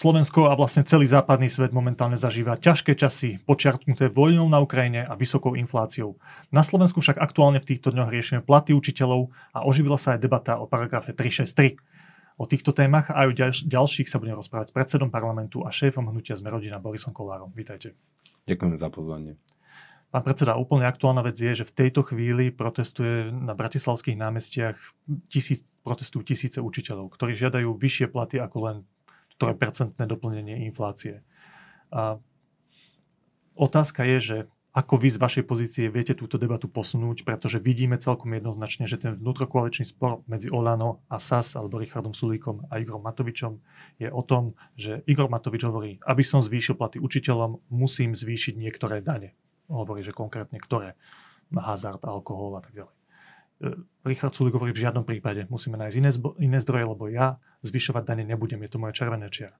[0.00, 5.12] Slovensko a vlastne celý západný svet momentálne zažíva ťažké časy, počiarknuté vojnou na Ukrajine a
[5.12, 6.16] vysokou infláciou.
[6.48, 10.56] Na Slovensku však aktuálne v týchto dňoch riešime platy učiteľov a oživila sa aj debata
[10.56, 11.76] o paragrafe 363.
[12.40, 13.32] O týchto témach a aj o
[13.68, 17.52] ďalších sa budeme rozprávať s predsedom parlamentu a šéfom hnutia Sme rodina Borisom Kolárom.
[17.52, 17.92] Vítajte.
[18.48, 19.36] Ďakujem za pozvanie.
[20.08, 24.80] Pán predseda, úplne aktuálna vec je, že v tejto chvíli protestuje na bratislavských námestiach
[25.28, 28.76] tisíc, protestujú tisíce učiteľov, ktorí žiadajú vyššie platy ako len
[29.40, 31.24] percentné doplnenie inflácie.
[31.88, 32.20] A
[33.56, 34.38] otázka je, že
[34.70, 39.18] ako vy z vašej pozície viete túto debatu posunúť, pretože vidíme celkom jednoznačne, že ten
[39.18, 43.58] vnútrokoaličný spor medzi Olano a SAS alebo Richardom Sulíkom a Igorom Matovičom
[43.98, 49.02] je o tom, že Igor Matovič hovorí, aby som zvýšil platy učiteľom, musím zvýšiť niektoré
[49.02, 49.34] dane.
[49.66, 50.94] Hovorí, že konkrétne ktoré.
[51.50, 52.99] Hazard, alkohol a tak ďalej.
[53.60, 53.76] E,
[54.08, 55.44] Richard Sulik hovorí v žiadnom prípade.
[55.52, 58.64] Musíme nájsť iné, iné zdroje, lebo ja zvyšovať dane nebudem.
[58.64, 59.56] Je to moje červené čiara.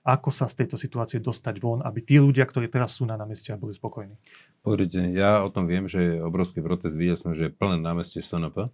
[0.00, 3.60] Ako sa z tejto situácie dostať von, aby tí ľudia, ktorí teraz sú na námestiach,
[3.60, 4.16] boli spokojní?
[4.64, 6.96] Pozrite, ja o tom viem, že je obrovský protest.
[6.96, 8.72] Videl som, že je plné námestie SNP.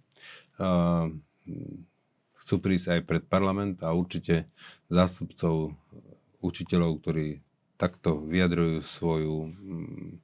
[0.55, 1.11] Uh,
[2.39, 4.47] chcú prísť aj pred parlament a určite
[4.87, 5.75] zástupcov
[6.39, 7.43] učiteľov, ktorí
[7.75, 10.23] takto vyjadrujú svoju um,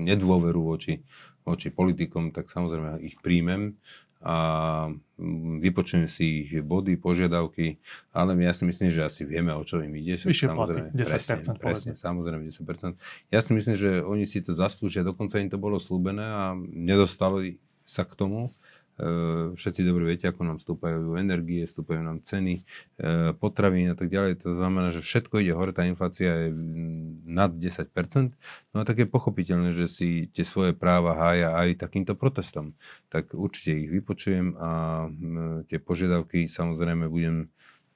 [0.00, 1.04] nedôveru voči
[1.44, 3.76] voči politikom, tak samozrejme ich príjmem
[4.20, 4.36] a
[5.64, 7.80] vypočujem si ich body, požiadavky,
[8.12, 10.20] ale ja si myslím, že asi vieme, o čo im ide.
[10.20, 11.08] Vyššie samozrejme, platy, 10%.
[11.08, 13.00] Presne, presne, samozrejme 10%.
[13.32, 17.64] Ja si myslím, že oni si to zaslúžia, dokonca im to bolo slúbené a nedostali
[17.88, 18.52] sa k tomu.
[19.00, 24.12] Eh, všetci dobre viete, ako nám stúpajú energie, stúpajú nám ceny, eh, potravín a tak
[24.12, 24.44] ďalej.
[24.44, 26.48] To znamená, že všetko ide hore, tá inflácia je
[27.24, 28.36] nad 10%.
[28.76, 32.76] No a tak je pochopiteľné, že si tie svoje práva hája aj takýmto protestom.
[33.08, 34.70] Tak určite ich vypočujem a
[35.08, 37.48] mm, tie požiadavky samozrejme budem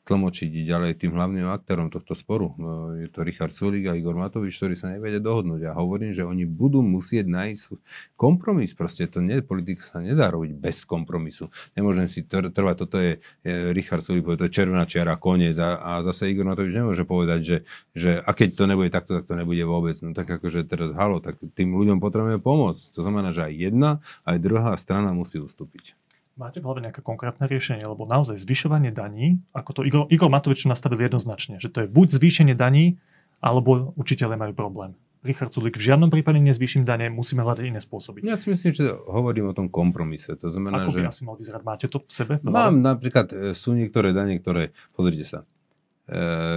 [0.05, 2.53] tlmočiť ďalej tým hlavným aktérom tohto sporu.
[2.61, 5.73] No, je to Richard Sulik a Igor Matovič, ktorí sa nevedia dohodnúť.
[5.73, 7.81] A hovorím, že oni budú musieť nájsť
[8.13, 8.77] kompromis.
[8.77, 11.49] Proste to nie, politika sa nedá robiť bez kompromisu.
[11.73, 15.57] Nemôžem si trvať, toto je, je Richard Sulik, to je červená čiara, koniec.
[15.57, 17.57] A, a zase Igor Matovič nemôže povedať, že,
[17.97, 19.97] že a keď to nebude takto, tak to nebude vôbec.
[20.05, 22.93] No tak akože teraz halo, tak tým ľuďom potrebujeme pomôcť.
[22.93, 23.91] To znamená, že aj jedna,
[24.29, 25.97] aj druhá strana musí ustúpiť.
[26.35, 27.87] Máte v hlave nejaké konkrétne riešenie?
[27.87, 32.19] Lebo naozaj zvyšovanie daní, ako to Igor, Igor Matovič nastavil jednoznačne, že to je buď
[32.19, 32.99] zvýšenie daní,
[33.39, 34.99] alebo učiteľe majú problém.
[35.25, 38.21] Richard Sulik, v žiadnom prípade nezvýšim dane, musíme hľadať iné spôsoby.
[38.21, 40.37] Ja si myslím, že hovorím o tom kompromise.
[40.37, 41.09] To znamená, Ako by že...
[41.09, 41.63] asi mal vyzerať?
[41.65, 42.35] Máte to v sebe?
[42.45, 45.49] Mám napríklad, e, sú niektoré dane, ktoré, pozrite sa,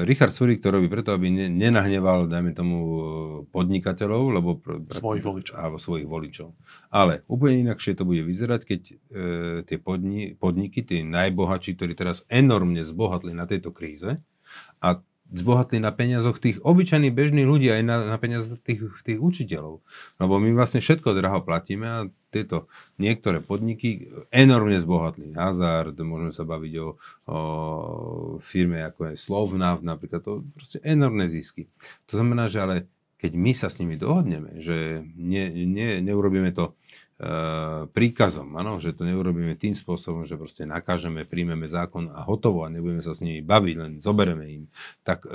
[0.04, 3.00] Richard Surik to robí preto, aby ne, nenahneval, dajme tomu, e,
[3.48, 5.56] podnikateľov, lebo pre, pre, svojich voličov.
[5.56, 6.52] Áno, svojich voličov.
[6.92, 8.98] Ale úplne inakšie to bude vyzerať, keď uh,
[9.64, 14.20] tie podni, podniky, tí najbohatší, ktorí teraz enormne zbohatli na tejto kríze
[14.84, 15.00] a
[15.34, 19.84] zbohatli na peniazoch tých obyčajných bežných ľudí aj na, na peniazoch tých, tých učiteľov.
[20.20, 25.36] Lebo my vlastne všetko draho platíme a tieto niektoré podniky enormne zbohatli.
[25.36, 26.88] Hazard, môžeme sa baviť o,
[27.28, 27.38] o
[28.44, 31.68] firme ako je Slovnav, napríklad to proste enormné zisky.
[32.08, 32.76] To znamená, že ale
[33.18, 36.78] keď my sa s nimi dohodneme, že ne, ne, neurobíme to
[37.98, 42.70] príkazom, ano, že to neurobíme tým spôsobom, že proste nakážeme, príjmeme zákon a hotovo a
[42.70, 44.64] nebudeme sa s nimi baviť, len zoberieme im,
[45.02, 45.34] tak e,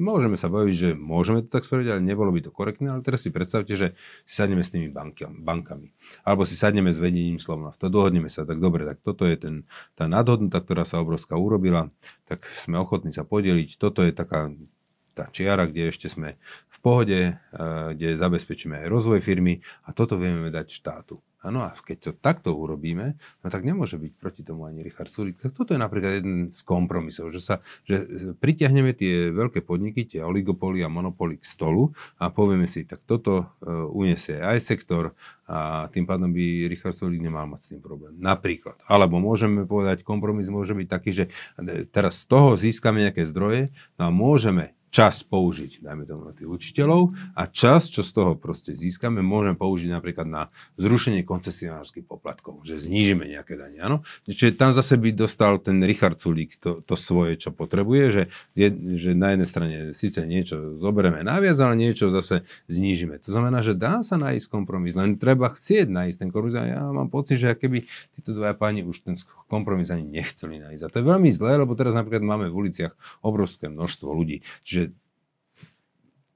[0.00, 3.28] môžeme sa baviť, že môžeme to tak spraviť, ale nebolo by to korektné, ale teraz
[3.28, 3.92] si predstavte, že
[4.24, 5.92] si sadneme s tými bankiam, bankami,
[6.24, 9.54] alebo si sadneme s vedením slovna, to dohodneme sa, tak dobre, tak toto je ten,
[9.92, 11.92] tá nadhodnota, ktorá sa obrovská urobila,
[12.24, 14.48] tak sme ochotní sa podeliť, toto je taká
[15.14, 16.36] tá čiara, kde ešte sme
[16.68, 17.36] v pohode, eh,
[17.94, 21.22] kde zabezpečíme aj rozvoj firmy a toto vieme dať štátu.
[21.44, 25.36] Áno, a keď to takto urobíme, no tak nemôže byť proti tomu ani Richard Sulik.
[25.36, 28.00] Tak toto je napríklad jeden z kompromisov, že, sa, že
[28.40, 33.44] pritiahneme tie veľké podniky, tie oligopoly a monopoly k stolu a povieme si, tak toto
[33.60, 35.12] uh, uniesie aj sektor
[35.44, 38.16] a tým pádom by Richard Sulik nemal mať s tým problém.
[38.16, 38.80] Napríklad.
[38.88, 41.24] Alebo môžeme povedať, kompromis môže byť taký, že
[41.92, 43.68] teraz z toho získame nejaké zdroje
[44.00, 48.32] no a môžeme čas použiť, dajme tomu na tých učiteľov a čas, čo z toho
[48.38, 50.42] proste získame, môžeme použiť napríklad na
[50.78, 53.96] zrušenie koncesionárskych poplatkov, že znížime nejaké dane, áno.
[54.30, 58.22] Čiže tam zase by dostal ten Richard Sulík to, to svoje, čo potrebuje, že,
[58.54, 63.18] je, že na jednej strane síce niečo zoberieme naviac, ale niečo zase znížime.
[63.26, 66.82] To znamená, že dá sa nájsť kompromis, len treba chcieť nájsť ten kompromis a ja
[66.94, 67.82] mám pocit, že keby
[68.14, 69.18] títo dva páni už ten
[69.50, 70.82] kompromis ani nechceli nájsť.
[70.86, 72.94] A to je veľmi zlé, lebo teraz napríklad máme v uliciach
[73.26, 74.46] obrovské množstvo ľudí.
[74.62, 74.83] Čiže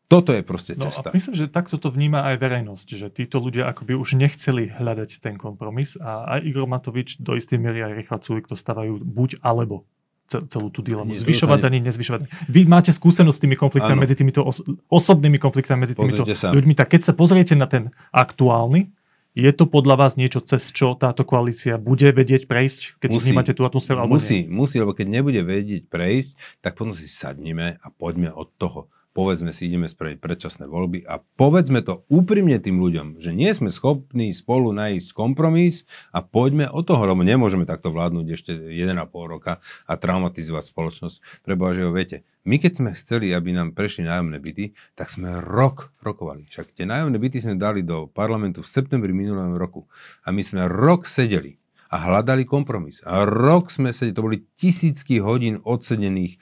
[0.09, 1.13] toto je proste cesta.
[1.13, 4.73] No a myslím, že takto to vníma aj verejnosť, že títo ľudia akoby už nechceli
[4.73, 9.05] hľadať ten kompromis a aj Igor Matovič do istej miery aj Richard Sulik to stávajú
[9.05, 9.85] buď alebo.
[10.29, 11.13] celú tú dilemu.
[11.13, 12.33] Zvyšovať daní, nezvyšovať daní.
[12.49, 14.05] Vy máte skúsenosť s tými konfliktami ano.
[14.05, 16.73] medzi týmito os- osobnými konfliktami medzi týmito ľuďmi.
[16.77, 18.93] Tak keď sa pozriete na ten aktuálny,
[19.33, 23.53] je to podľa vás niečo, cez čo táto koalícia bude vedieť prejsť, keď musí, vnímate
[23.57, 24.05] tú atmosféru?
[24.05, 24.53] Musí, nie?
[24.53, 29.51] musí, lebo keď nebude vedieť prejsť, tak potom si sadnime a poďme od toho povedzme
[29.51, 34.31] si, ideme spraviť predčasné voľby a povedzme to úprimne tým ľuďom, že nie sme schopní
[34.31, 35.83] spolu nájsť kompromis
[36.15, 38.95] a poďme od toho, lebo nemôžeme takto vládnuť ešte 1,5
[39.27, 39.59] roka
[39.91, 41.43] a traumatizovať spoločnosť.
[41.43, 45.43] Preboha, že ho viete, my keď sme chceli, aby nám prešli nájomné byty, tak sme
[45.43, 46.47] rok rokovali.
[46.47, 49.91] Však tie nájomné byty sme dali do parlamentu v septembri minulého roku
[50.23, 53.01] a my sme rok sedeli a hľadali kompromis.
[53.05, 56.39] A rok sme sedeli, to boli tisícky hodín odsedených e,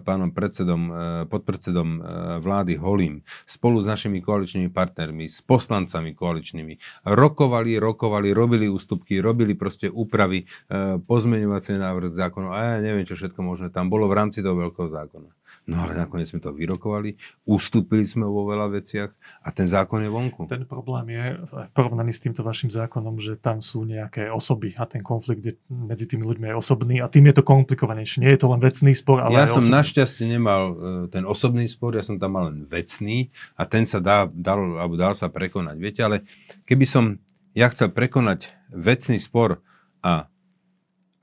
[0.00, 0.92] pánom predsedom, e,
[1.28, 2.00] podpredsedom e,
[2.40, 7.04] vlády Holím spolu s našimi koaličnými partnermi, s poslancami koaličnými.
[7.04, 13.14] Rokovali, rokovali, robili ústupky, robili proste úpravy, e, pozmeňovacie návrh zákonov a ja neviem, čo
[13.16, 15.41] všetko možné tam bolo v rámci toho veľkého zákona.
[15.62, 17.14] No ale nakoniec sme to vyrokovali,
[17.46, 19.10] ustúpili sme vo veľa veciach
[19.46, 20.50] a ten zákon je vonku.
[20.50, 24.90] Ten problém je v porovnaní s týmto vašim zákonom, že tam sú nejaké osoby a
[24.90, 28.26] ten konflikt je medzi tými ľuďmi je osobný a tým je to komplikovanejšie.
[28.26, 29.78] Nie je to len vecný spor, ale Ja som osobný.
[29.78, 30.74] našťastie nemal e,
[31.14, 34.98] ten osobný spor, ja som tam mal len vecný a ten sa dá, dal, alebo
[34.98, 35.76] dal sa prekonať.
[35.78, 36.26] Viete, ale
[36.66, 37.22] keby som
[37.54, 39.62] ja chcel prekonať vecný spor
[40.02, 40.31] a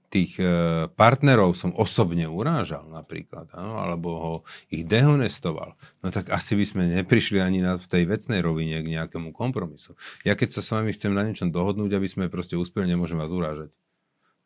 [0.10, 0.46] tých e,
[0.90, 4.34] partnerov som osobne urážal napríklad, áno, alebo ho
[4.74, 8.92] ich dehonestoval, no tak asi by sme neprišli ani na, v tej vecnej rovine k
[9.00, 9.94] nejakému kompromisu.
[10.26, 13.30] Ja keď sa s vami chcem na niečom dohodnúť, aby sme proste uspeli, nemôžem vás
[13.30, 13.70] urážať.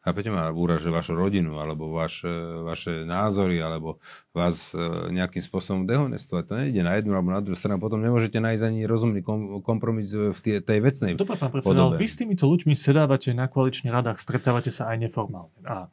[0.04, 2.28] Chápete ma, uraže vašu rodinu, alebo vaš,
[2.68, 4.04] vaše názory, alebo
[4.36, 4.80] vás e,
[5.16, 6.44] nejakým spôsobom dehonestovať.
[6.44, 7.80] To nejde na jednu alebo na druhú stranu.
[7.80, 9.24] Potom nemôžete nájsť ani rozumný
[9.64, 13.96] kompromis v tej, tej vecnej Dobre, pán predseda, vy s týmito ľuďmi sedávate na koaličných
[13.96, 15.56] radách, stretávate sa aj neformálne.
[15.64, 15.88] A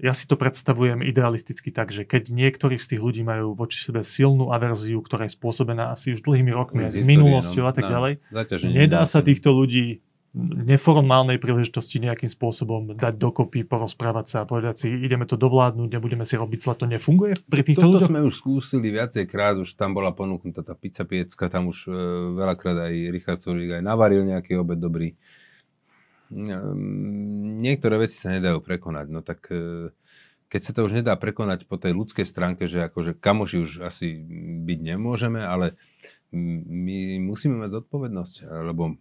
[0.00, 4.00] ja si to predstavujem idealisticky tak, že keď niektorí z tých ľudí majú voči sebe
[4.00, 8.12] silnú averziu, ktorá je spôsobená asi už dlhými rokmi, z, minulosťou no, a tak ďalej,
[8.64, 10.00] nedá sa týchto ľudí
[10.34, 16.26] neformálnej príležitosti nejakým spôsobom dať dokopy, porozprávať sa a povedať si, ideme to dovládnuť, nebudeme
[16.26, 18.10] si robiť zle, to nefunguje pri týchto Toto ľuďoch?
[18.10, 21.94] sme už skúsili viacej krát, už tam bola ponúknutá tá pizza piecka, tam už e,
[22.34, 25.14] veľakrát aj Richard Sulík aj navaril nejaký obed dobrý.
[26.34, 29.94] Ehm, niektoré veci sa nedajú prekonať, no tak e,
[30.50, 34.18] keď sa to už nedá prekonať po tej ľudskej stránke, že akože kamoši už asi
[34.66, 35.78] byť nemôžeme, ale
[36.34, 38.98] my musíme mať zodpovednosť, lebo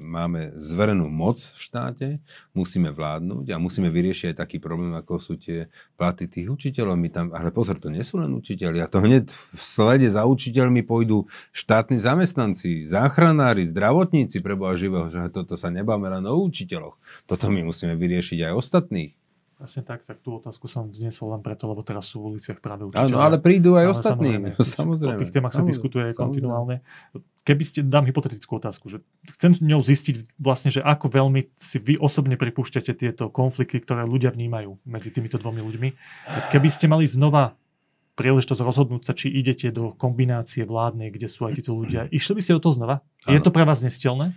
[0.00, 2.08] máme zverenú moc v štáte,
[2.56, 5.68] musíme vládnuť a musíme vyriešiť aj taký problém, ako sú tie
[6.00, 6.96] platy tých učiteľov.
[6.96, 8.80] My tam, ale pozor, to nie sú len učiteľi.
[8.80, 15.12] A to hneď v slede za učiteľmi pôjdu štátni zamestnanci, záchranári, zdravotníci pre Boha živého,
[15.12, 16.96] že toto sa nebáme len o učiteľoch.
[17.28, 19.19] Toto my musíme vyriešiť aj ostatných.
[19.60, 22.88] Presne tak, tak tú otázku som vznesol len preto, lebo teraz sú v uliciach práve
[22.88, 23.12] učiteľe.
[23.12, 24.40] Áno, ale prídu aj ostatní.
[24.40, 24.48] Samozrejme.
[24.80, 25.12] samozrejme.
[25.12, 26.16] O tých témach sa diskutuje samozrejme.
[26.16, 26.76] kontinuálne.
[27.44, 29.04] Keby ste, dám hypotetickú otázku, že
[29.36, 34.08] chcem s ňou zistiť vlastne, že ako veľmi si vy osobne pripúšťate tieto konflikty, ktoré
[34.08, 35.88] ľudia vnímajú medzi týmito dvomi ľuďmi.
[36.56, 37.52] Keby ste mali znova
[38.16, 42.08] príležitosť rozhodnúť sa, či idete do kombinácie vládnej, kde sú aj títo ľudia.
[42.16, 43.04] Išli by ste do toho znova?
[43.28, 43.32] Ano.
[43.36, 44.32] Je to pre vás nestelné?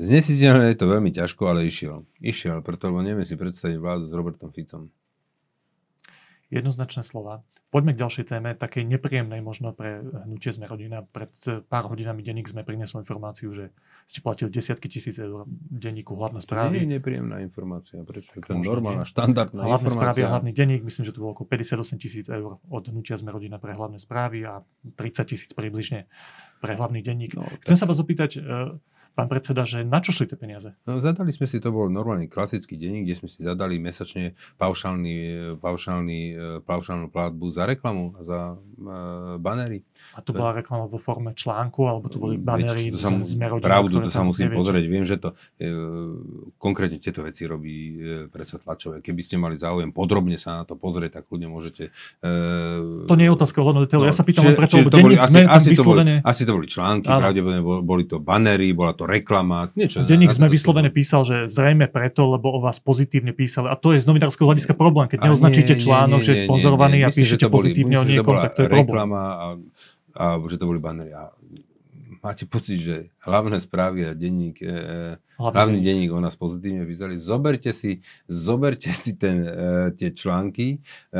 [0.00, 2.08] Znesiteľné je to veľmi ťažko, ale išiel.
[2.24, 4.88] Išiel, preto lebo neviem si predstaviť vládu s Robertom Ficom.
[6.48, 7.44] Jednoznačné slova.
[7.70, 11.06] Poďme k ďalšej téme, takej nepríjemnej možno pre hnutie Sme rodina.
[11.06, 13.70] Pred pár hodinami denník sme priniesli informáciu, že
[14.10, 16.66] ste platili desiatky tisíc eur denníku hlavné správy.
[16.66, 18.02] To nie je nepríjemná informácia.
[18.02, 20.02] Prečo je to normálna, štandardná hlavné informácia?
[20.02, 23.62] správy hlavný denník, myslím, že to bolo okolo 58 tisíc eur od hnutia Sme rodina
[23.62, 24.66] pre hlavné správy a
[24.98, 26.10] 30 tisíc približne
[26.58, 27.38] pre hlavný denník.
[27.38, 27.82] No, Chcem tak...
[27.84, 28.42] sa vás opýtať,
[29.14, 30.74] pán predseda, že na čo šli tie peniaze?
[30.86, 35.16] No, zadali sme si, to bol normálny klasický denník, kde sme si zadali mesačne paušálny,
[35.60, 39.84] paušálny, e, paušálnu platbu za reklamu, za uh, banery.
[40.16, 44.02] A to bola reklama vo forme článku, alebo to boli banery to sa, z, Pravdu,
[44.02, 44.58] to sa musím neviete.
[44.58, 44.84] pozrieť.
[44.90, 45.28] Viem, že to
[45.60, 45.66] e,
[46.56, 47.94] konkrétne tieto veci robí e,
[48.26, 49.04] predsa tlačové.
[49.04, 51.94] Keby ste mali záujem podrobne sa na to pozrieť, tak ľudia môžete...
[52.24, 55.44] E, to nie je otázka o no, Ja sa pýtam len preto, lebo denník asi,
[55.44, 60.04] asi, to boli, asi to boli články, pravdepodobne boli to banery, bola to reklama, niečo.
[60.04, 63.72] Denník sme vyslovene písal, že zrejme preto, lebo o vás pozitívne písali.
[63.72, 65.08] A to je z novinárskeho hľadiska problém.
[65.08, 69.08] Keď neoznačíte článok, že je sponzorovaný a píšete pozitívne o niekom, tak to je problém.
[69.16, 69.56] A,
[70.20, 71.16] a že to boli banery.
[71.16, 71.32] A
[72.20, 77.16] máte pocit, že hlavné správy a denník, e, hlavný, hlavný denník o nás pozitívne vyzerali.
[77.16, 79.50] Zoberte si, zoberte si ten, e,
[79.96, 81.18] tie články, e,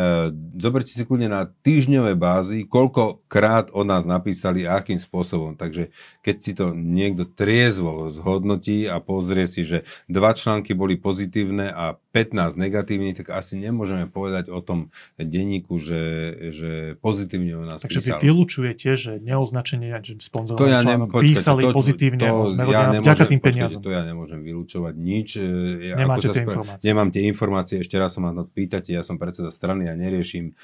[0.55, 5.57] zoberte si kľudne na týždňové bázy, koľkokrát o nás napísali a akým spôsobom.
[5.57, 5.89] Takže
[6.21, 11.97] keď si to niekto triezvo zhodnotí a pozrie si, že dva články boli pozitívne a
[12.13, 16.03] 15 negatívnych, tak asi nemôžeme povedať o tom denníku, že,
[16.51, 18.19] že pozitívne o nás Takže písal.
[18.19, 20.19] vy vylúčujete, že neoznačenie, že
[20.67, 23.81] ja článok písali to- pozitívne to o ja nemôžem- vďaka tým peniazom.
[23.81, 25.29] To ja nemôžem vylúčovať nič.
[25.35, 25.47] e,
[25.87, 26.85] Ja, Nemáte ako sa tie spe- informácie.
[26.85, 29.95] Nemám tie informácie, ešte raz sa ma na to pýtate, ja som predseda strany a
[29.95, 30.55] neriešim e,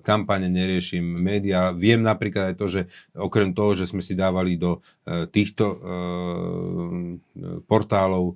[0.00, 1.70] kampane, neriešim médiá.
[1.70, 2.80] Viem napríklad aj to, že
[3.12, 5.76] okrem toho, že sme si dávali do e, týchto e,
[7.62, 8.34] portálov e,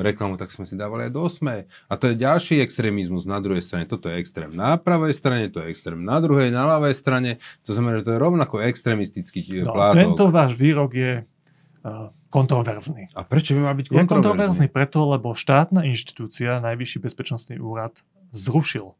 [0.00, 1.54] reklamu, tak sme si dávali aj do osme.
[1.86, 3.84] A to je ďalší extrémizmus na druhej strane.
[3.84, 7.30] Toto je extrém na pravej strane, to je extrém na druhej, na ľavej strane.
[7.62, 9.96] To znamená, že to je rovnako extrémistický e, No, plátok.
[9.96, 13.14] tento váš výrok je uh, kontroverzný.
[13.14, 14.66] A prečo by mal byť Je kontroverzný kontroverzný?
[14.68, 17.94] preto, lebo štátna inštitúcia, Najvyšší bezpečnostný úrad,
[18.30, 18.98] zrušil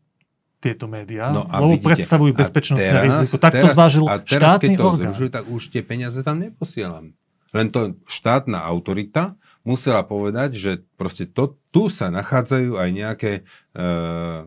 [0.59, 3.37] tieto médiá, No a lebo vidíte, predstavujú bezpečnostné teraz- riziko.
[3.37, 5.01] Tak to teraz- zvážil A teraz, štátny keď to orgán.
[5.03, 7.05] zrušili, tak už tie peniaze tam neposielam.
[7.51, 9.35] Len to štátna autorita
[9.65, 13.43] musela povedať, že proste to, tu sa nachádzajú aj nejaké e,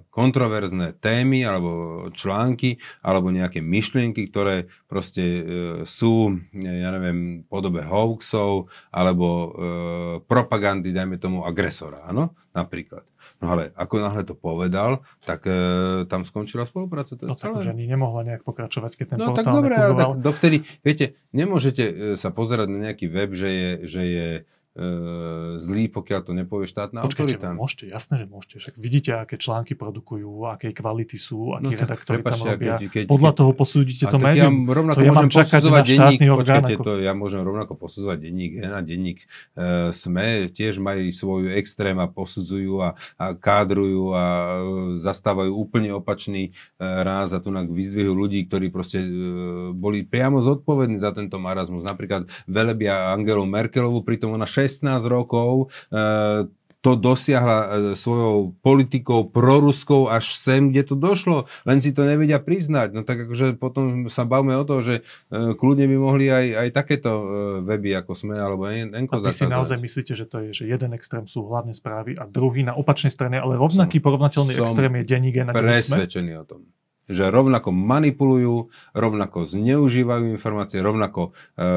[0.08, 1.70] kontroverzné témy alebo
[2.14, 5.44] články alebo nejaké myšlienky, ktoré proste e,
[5.84, 9.50] sú, ja neviem, v podobe hoaxov alebo e,
[10.24, 12.32] propagandy, dajme tomu, agresora, áno?
[12.54, 13.06] Napríklad.
[13.38, 15.54] No ale ako náhle to povedal, tak e,
[16.06, 17.14] tam skončila spolupráca.
[17.14, 17.60] To je No tak celé.
[17.60, 21.84] už ani nemohla nejak pokračovať, keď ten No tak dobre, ale tak dovtedy, viete, nemôžete
[21.84, 24.28] e, sa pozerať na nejaký web, že je, že je
[25.58, 27.58] zlý, pokiaľ to nepovie štátna Počkajte, autorita.
[27.58, 28.56] môžete, jasné, že môžete.
[28.62, 32.78] Však vidíte, aké články produkujú, akej kvality sú, akí No redaktori tam robia.
[32.78, 34.70] keď- keď- Podľa toho posúdite to tak ja médium.
[34.70, 38.52] rovnako To ja môžem posudzovať na denník, počkajte, ako- to ja môžem rovnako posudzovať denník
[38.62, 39.20] N a denník
[39.56, 44.62] e, SME, tiež majú svoj extrém a posudzujú a, a kádrujú a e,
[45.02, 49.10] zastávajú úplne opačný e, ráz a tu vyzdvihujú ľudí, ktorí proste e,
[49.74, 51.82] boli priamo zodpovední za tento marazmus.
[51.82, 56.52] Napríklad velebia Angelu Merkelovu, pritom ona 16 rokov e,
[56.88, 61.50] to dosiahla e, svojou politikou proruskou až sem, kde to došlo.
[61.66, 62.96] Len si to nevedia priznať.
[62.96, 64.96] No tak akože potom sa bavme o to, že
[65.28, 67.12] e, kľudne by mohli aj, aj takéto
[67.66, 70.64] weby, ako sme, alebo En- Enko A vy si naozaj myslíte, že to je, že
[70.70, 74.94] jeden extrém sú hlavné správy a druhý na opačnej strane, ale rovnaký porovnateľný som extrém
[75.02, 76.08] je denník na denník SME?
[76.08, 76.62] presvedčený o tom.
[77.08, 78.56] Že rovnako manipulujú,
[78.92, 81.72] rovnako zneužívajú informácie, rovnako e,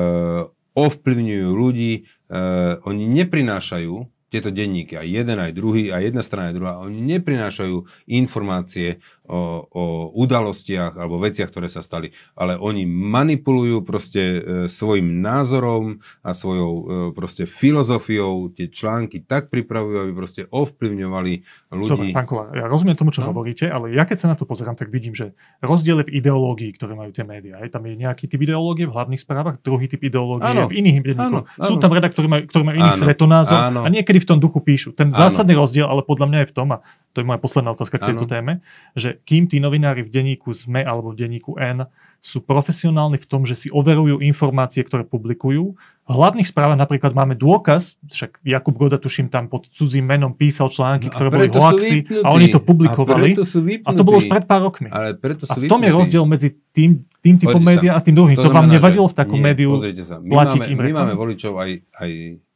[0.74, 1.92] ovplyvňujú ľudí.
[2.30, 2.38] E,
[2.86, 7.82] oni neprinášajú tieto denníky, aj jeden, aj druhý, aj jedna strana, aj druhá, oni neprinášajú
[8.06, 9.82] informácie o, o
[10.18, 16.72] udalostiach alebo veciach, ktoré sa stali, ale oni manipulujú proste e, svojim názorom a svojou
[16.72, 16.82] e,
[17.12, 21.32] proste filozofiou tie články tak pripravujú, aby proste ovplyvňovali
[21.70, 22.10] ľudí.
[22.10, 23.30] Dobre, pán Kolár, ja rozumiem tomu, čo No.
[23.30, 26.72] hovoríte, ale ja keď sa na to pozerám, tak vidím, že rozdiel je v ideológii,
[26.74, 27.60] ktoré majú tie médiá.
[27.60, 30.66] Hej, tam je nejaký typ ideológie v hlavných správach, druhý typ ideológie Áno.
[30.66, 31.44] je v iných denníkoch.
[31.46, 31.82] Áno, Sú áno.
[31.84, 33.80] tam redaktori, majú- ktorí majú iný Áno, svetonázor áno.
[33.84, 34.90] a niekedy v tom duchu píšu.
[34.90, 35.20] Ten Áno.
[35.20, 36.78] zásadný rozdiel, ale podľa mňa je v tom, a
[37.10, 38.32] to je moja posledná otázka k tejto Áno.
[38.32, 38.52] téme,
[38.94, 41.90] že kým tí novinári v denníku SME alebo v denníku N
[42.20, 45.72] sú profesionálni v tom, že si overujú informácie, ktoré publikujú.
[46.04, 50.68] V hlavných správach napríklad máme dôkaz, však Jakub Goda, tuším, tam pod cudzím menom písal
[50.68, 53.32] články, No a ktoré boli hoaxy a oni to publikovali.
[53.32, 54.92] A, A to bolo už pred pár rokmi.
[54.92, 58.12] Ale preto A sú v tom je rozdiel medzi tým, tým typom média a tým
[58.12, 58.36] druhým.
[58.36, 59.70] To, vám znamená, nevadilo v takom nie, médiu?
[60.04, 61.00] Sa, my, platiť máme, im my reklamu?
[61.08, 61.70] máme voličov aj,
[62.04, 62.10] aj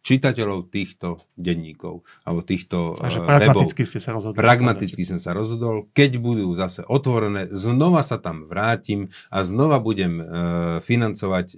[0.05, 3.41] čitateľov týchto denníkov, alebo týchto Takže webov.
[3.41, 4.37] pragmaticky ste sa rozhodli.
[4.37, 10.21] Pragmaticky som sa rozhodol, keď budú zase otvorené, znova sa tam vrátim a znova budem
[10.21, 10.25] e,
[10.85, 11.57] financovať e,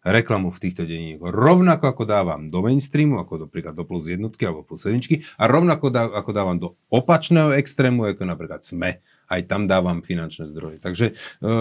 [0.00, 1.28] reklamu v týchto denníkoch.
[1.28, 5.92] Rovnako ako dávam do mainstreamu, ako napríklad do plus jednotky alebo plus sedmičky a rovnako
[5.92, 9.04] dá, ako dávam do opačného extrému, ako napríklad SME.
[9.32, 10.76] Aj tam dávam finančné zdroje.
[10.76, 11.52] Takže e,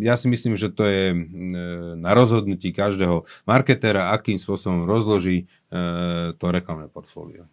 [0.00, 1.16] ja si myslím, že to je e,
[2.00, 7.44] na rozhodnutí každého marketéra, akým spôsobom rozloží e, to reklamné portfólio.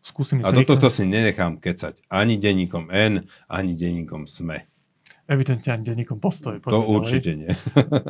[0.00, 2.00] Skúsim A do tohto si nenechám kecať.
[2.08, 4.64] Ani denníkom N, ani denníkom SME.
[5.30, 6.58] Evidentne ani denníkom postoj.
[6.64, 7.52] To určite nie.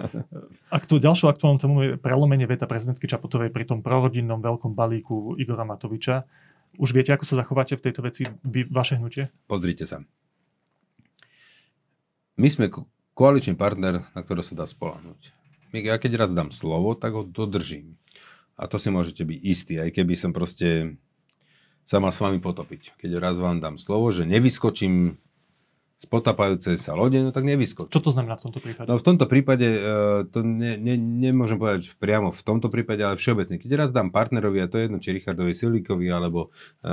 [0.77, 5.37] Ak tu ďalšou aktuálnou témou je prelomenie veta prezidentky Čaputovej pri tom prorodinnom veľkom balíku
[5.37, 6.25] Igora Matoviča.
[6.79, 9.33] Už viete, ako sa zachováte v tejto veci, vy, vaše hnutie?
[9.50, 10.05] Pozrite sa.
[12.39, 12.87] My sme ko-
[13.19, 15.35] koaličný partner, na ktorého sa dá spolahnuť.
[15.77, 18.00] Ja keď raz dám slovo, tak ho dodržím.
[18.59, 21.00] A to si môžete byť istí, aj keby som proste
[21.89, 22.95] sa mal s vami potopiť.
[23.00, 25.19] Keď raz vám dám slovo, že nevyskočím
[26.00, 27.92] z potapajúcej sa lode, no tak nevyskočím.
[27.92, 28.88] Čo to znamená v tomto prípade?
[28.88, 29.80] No v tomto prípade, e,
[30.33, 33.61] to ne, ne, nemôžem povedať priamo v tomto prípade, ale všeobecne.
[33.61, 36.92] Keď raz dám partnerovi, a to je jedno, či Richardovi Silíkovi, alebo e,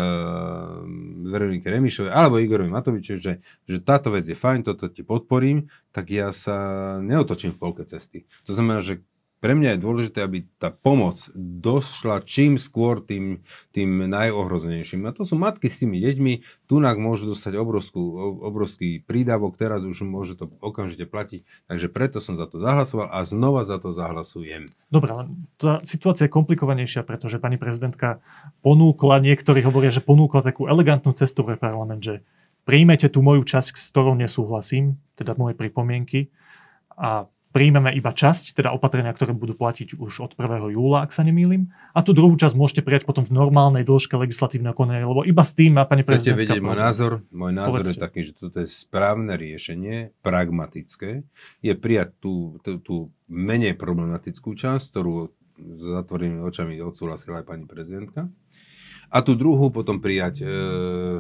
[1.23, 6.11] Veronike Remišovej, alebo Igorovi Matovičovi, že, že táto vec je fajn, toto ti podporím, tak
[6.11, 8.27] ja sa neotočím v polke cesty.
[8.43, 9.07] To znamená, že
[9.37, 15.05] pre mňa je dôležité, aby tá pomoc došla čím skôr tým, tým najohrozenejším.
[15.05, 18.01] A to sú matky s tými deťmi, tunak môžu dostať obrovskú,
[18.41, 21.45] obrovský prídavok, teraz už môže to okamžite platiť.
[21.69, 24.73] Takže preto som za to zahlasoval a znova za to zahlasujem.
[24.89, 25.23] Dobre, ale
[25.61, 28.25] tá situácia je komplikovanejšia, pretože pani prezidentka
[28.65, 32.25] ponúkla, niektorí hovoria, že ponúkla takú elegantnú cestu pre parlament, že
[32.65, 36.33] príjmete tú moju časť, s ktorou nesúhlasím, teda moje pripomienky,
[36.97, 40.77] a príjmeme iba časť, teda opatrenia, ktoré budú platiť už od 1.
[40.77, 41.73] júla, ak sa nemýlim.
[41.97, 45.57] A tú druhú časť môžete prijať potom v normálnej dĺžke legislatívneho konania, lebo iba s
[45.57, 46.37] tým má pani prezidentka...
[46.37, 47.11] Chcete vedieť môj názor?
[47.33, 47.97] Môj názor Povedzte.
[47.97, 51.25] je taký, že toto je správne riešenie, pragmatické.
[51.65, 52.95] Je prijať tú, tú, tú
[53.25, 58.29] menej problematickú časť, ktorú s zatvorenými očami odsúhlasila aj pani prezidentka.
[59.09, 60.47] A tú druhú potom prijať e,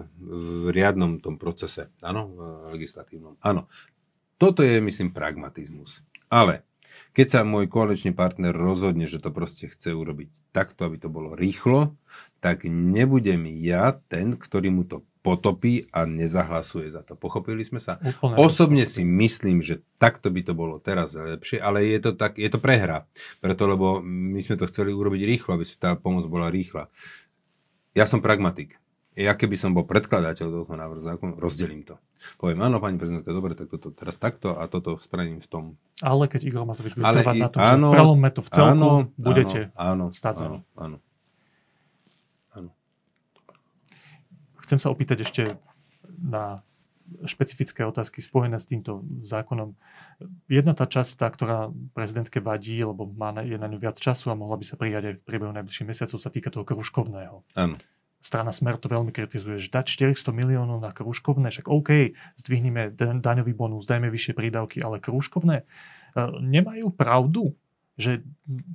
[0.05, 2.29] v riadnom tom procese, áno,
[2.69, 3.41] legislatívnom.
[3.41, 3.71] Áno,
[4.37, 6.05] toto je, myslím, pragmatizmus.
[6.27, 6.67] Ale
[7.17, 11.33] keď sa môj koaličný partner rozhodne, že to proste chce urobiť takto, aby to bolo
[11.33, 11.97] rýchlo,
[12.45, 17.17] tak nebudem ja ten, ktorý mu to potopí a nezahlasuje za to.
[17.17, 17.97] Pochopili sme sa?
[17.99, 22.37] Úplne Osobne si myslím, že takto by to bolo teraz lepšie, ale je to, tak,
[22.37, 23.09] je to prehra.
[23.41, 26.87] Preto, lebo my sme to chceli urobiť rýchlo, aby tá pomoc bola rýchla.
[27.97, 28.77] Ja som pragmatik
[29.17, 31.97] ja keby som bol predkladateľ tohto návrhu zákona, rozdelím to.
[32.37, 35.63] Poviem, áno, pani prezidentka, dobre, tak toto teraz takto a toto spravím v tom.
[36.05, 38.89] Ale keď Igor Matovič bude trvať na tom, áno, že prelome to v celku, áno,
[39.17, 40.97] budete áno, stáť áno, áno,
[42.53, 42.69] áno.
[44.69, 45.43] Chcem sa opýtať ešte
[46.21, 46.61] na
[47.23, 49.73] špecifické otázky spojené s týmto zákonom.
[50.51, 54.29] Jedna tá časť, tá, ktorá prezidentke vadí, lebo má na, je na ňu viac času
[54.29, 57.47] a mohla by sa prijať aj v priebehu najbližších mesiacov, sa týka toho kružkovného.
[57.55, 57.79] Áno
[58.21, 63.53] strana Smer to veľmi kritizuje, že dať 400 miliónov na krúžkovné, však OK, zdvihneme daňový
[63.53, 65.65] bonus, dajme vyššie prídavky, ale krúžkovné e,
[66.41, 67.53] nemajú pravdu,
[67.97, 68.21] že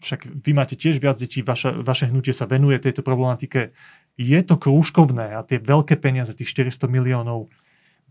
[0.02, 3.70] však vy máte tiež viac detí, vaša, vaše hnutie sa venuje tejto problematike.
[4.18, 7.50] Je to krúžkovné a tie veľké peniaze, tých 400 miliónov,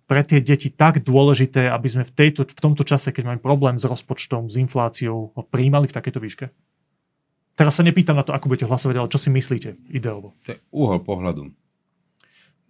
[0.08, 3.80] pre tie deti tak dôležité, aby sme v, tejto, v tomto čase, keď máme problém
[3.80, 6.46] s rozpočtom, s infláciou, ho príjmali v takejto výške?
[7.56, 10.34] Teraz sa nepýtam na to, ako budete hlasovať, ale čo si myslíte ideovo?
[10.48, 11.52] To je uhol pohľadu.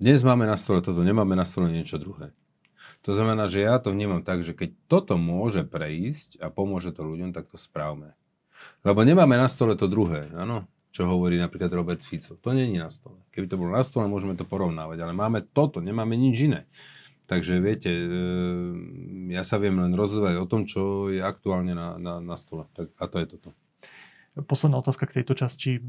[0.02, 2.34] Dnes máme na stole toto, nemáme na stole niečo druhé.
[3.06, 7.06] To znamená, že ja to vnímam tak, že keď toto môže prejsť a pomôže to
[7.06, 8.14] ľuďom, tak to správme.
[8.86, 10.70] Lebo nemáme na stole to druhé, áno?
[10.92, 12.36] čo hovorí napríklad Robert Fico.
[12.36, 13.16] To není na stole.
[13.32, 16.68] Keby to bolo na stole, môžeme to porovnávať, ale máme toto, nemáme nič iné.
[17.32, 18.06] Takže viete, e,
[19.32, 22.68] ja sa viem len rozhodovať o tom, čo je aktuálne na, na, na stole.
[22.76, 23.50] Tak, a to je toto.
[24.48, 25.80] Posledná otázka k tejto časti.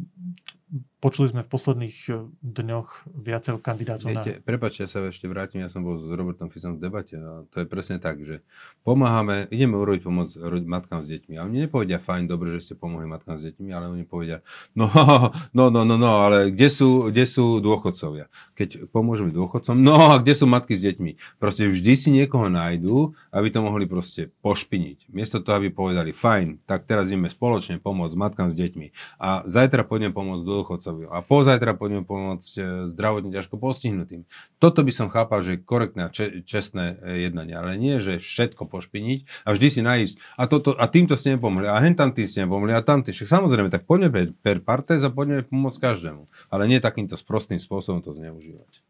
[1.02, 4.46] Počuli sme v posledných e, dňoch viacero kandidátov Viete, na...
[4.46, 7.58] Prepačte, ja sa ešte vrátim, ja som bol s Robertom Fisom v debate a to
[7.58, 8.46] je presne tak, že
[8.86, 10.30] pomáhame, ideme urobiť pomoc
[10.62, 13.90] matkám s deťmi a oni nepovedia, fajn, dobre, že ste pomohli matkám s deťmi, ale
[13.90, 14.46] oni povedia,
[14.78, 14.86] no,
[15.58, 18.30] no, no, no, no, ale kde sú, kde sú dôchodcovia?
[18.54, 21.42] Keď pomôžeme dôchodcom, no a kde sú matky s deťmi?
[21.42, 25.10] Proste vždy si niekoho nájdú, aby to mohli proste pošpiniť.
[25.10, 29.82] Miesto toho, aby povedali, fajn, tak teraz ideme spoločne pomôcť matkám s deťmi a zajtra
[29.82, 30.46] pôjdem pomôcť
[30.92, 34.28] dôchodcovia a pozajtra pôjdeme pomôcť e, zdravotne ťažko postihnutým.
[34.60, 36.12] Toto by som chápal, že je korektné a
[36.44, 40.14] čestné e, jednanie, ale nie, že všetko pošpiniť a vždy si nájsť.
[40.36, 43.00] A, toto, a týmto ste nepomohli, a hen tam tí ste nepomohli, a tam.
[43.02, 46.28] Však samozrejme, tak poďme per, per partes a poďme pomôcť každému.
[46.52, 48.84] Ale nie takýmto sprostým spôsobom to zneužívať.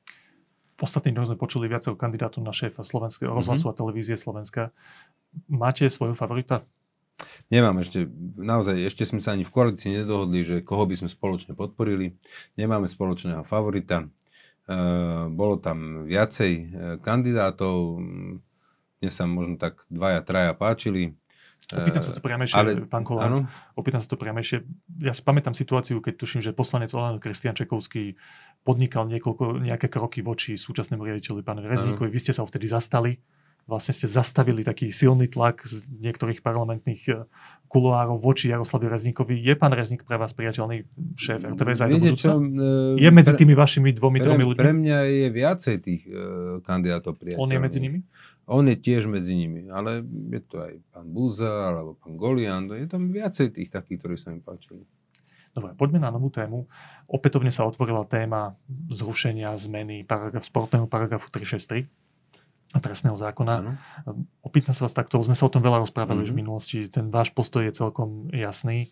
[0.76, 3.76] V ostatných dňoch sme počuli viacero kandidátov na šéfa Slovenského rozhlasu mm-hmm.
[3.76, 4.62] a televízie Slovenska.
[5.46, 6.66] Máte svojho favorita?
[7.52, 8.08] Nemám ešte,
[8.40, 12.16] naozaj, ešte sme sa ani v koalícii nedohodli, že koho by sme spoločne podporili.
[12.56, 14.08] Nemáme spoločného favorita.
[14.64, 14.76] E,
[15.28, 16.64] bolo tam viacej e,
[17.04, 18.00] kandidátov.
[18.00, 21.12] Mne sa možno tak dvaja, traja páčili.
[21.68, 23.44] Opýtam sa to priamejšie, ale, pán Kolár.
[23.76, 24.64] Opýtam sa to priamejšie.
[25.04, 28.16] Ja si pamätám situáciu, keď tuším, že poslanec Olano Kristian Čekovský
[28.64, 32.08] podnikal niekoľko, nejaké kroky voči súčasnému riaditeľovi pánovi Reznikovi.
[32.08, 33.20] Vy ste sa ho vtedy zastali
[33.66, 37.12] vlastne ste zastavili taký silný tlak z niektorých parlamentných e,
[37.70, 39.38] kuloárov voči Jaroslavi Rezníkovi.
[39.38, 40.85] Je pán Rezník pre vás priateľný
[41.16, 42.29] šéf RTVS aj do budúca?
[42.29, 44.61] Čo, uh, je medzi tými vašimi dvomi, pre, tromi ľuďmi?
[44.61, 47.40] Pre mňa je viacej tých uh, kandidátov priateľných.
[47.40, 47.98] On je medzi nimi?
[48.44, 52.68] On je tiež medzi nimi, ale je to aj pán Buza alebo pán Golian.
[52.77, 54.85] Je tam viacej tých takých, ktorí sa mi páčili.
[55.57, 56.68] Dobre, poďme na novú tému.
[57.09, 58.53] Opätovne sa otvorila téma
[58.92, 62.01] zrušenia zmeny paragraf, sportného paragrafu 363
[62.72, 63.52] a trestného zákona.
[63.61, 63.72] Ano.
[64.40, 66.26] Opýtam sa vás takto, sme sa o tom veľa rozprávali mm-hmm.
[66.26, 66.40] už v mhm.
[66.40, 68.88] minulosti, ten váš postoj je celkom jasný.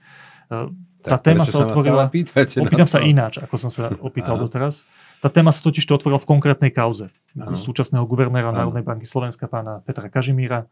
[0.53, 0.57] E,
[1.01, 2.13] tá tak téma sa otvorila...
[2.13, 4.47] Pýtate opýtam sa ináč, ako som sa opýtal ano.
[4.47, 4.85] doteraz.
[5.25, 7.57] Tá téma sa totiž to otvorila v konkrétnej kauze ano.
[7.57, 8.69] súčasného guvernéra ano.
[8.69, 10.69] Národnej banky Slovenska, pána Petra Kažimíra.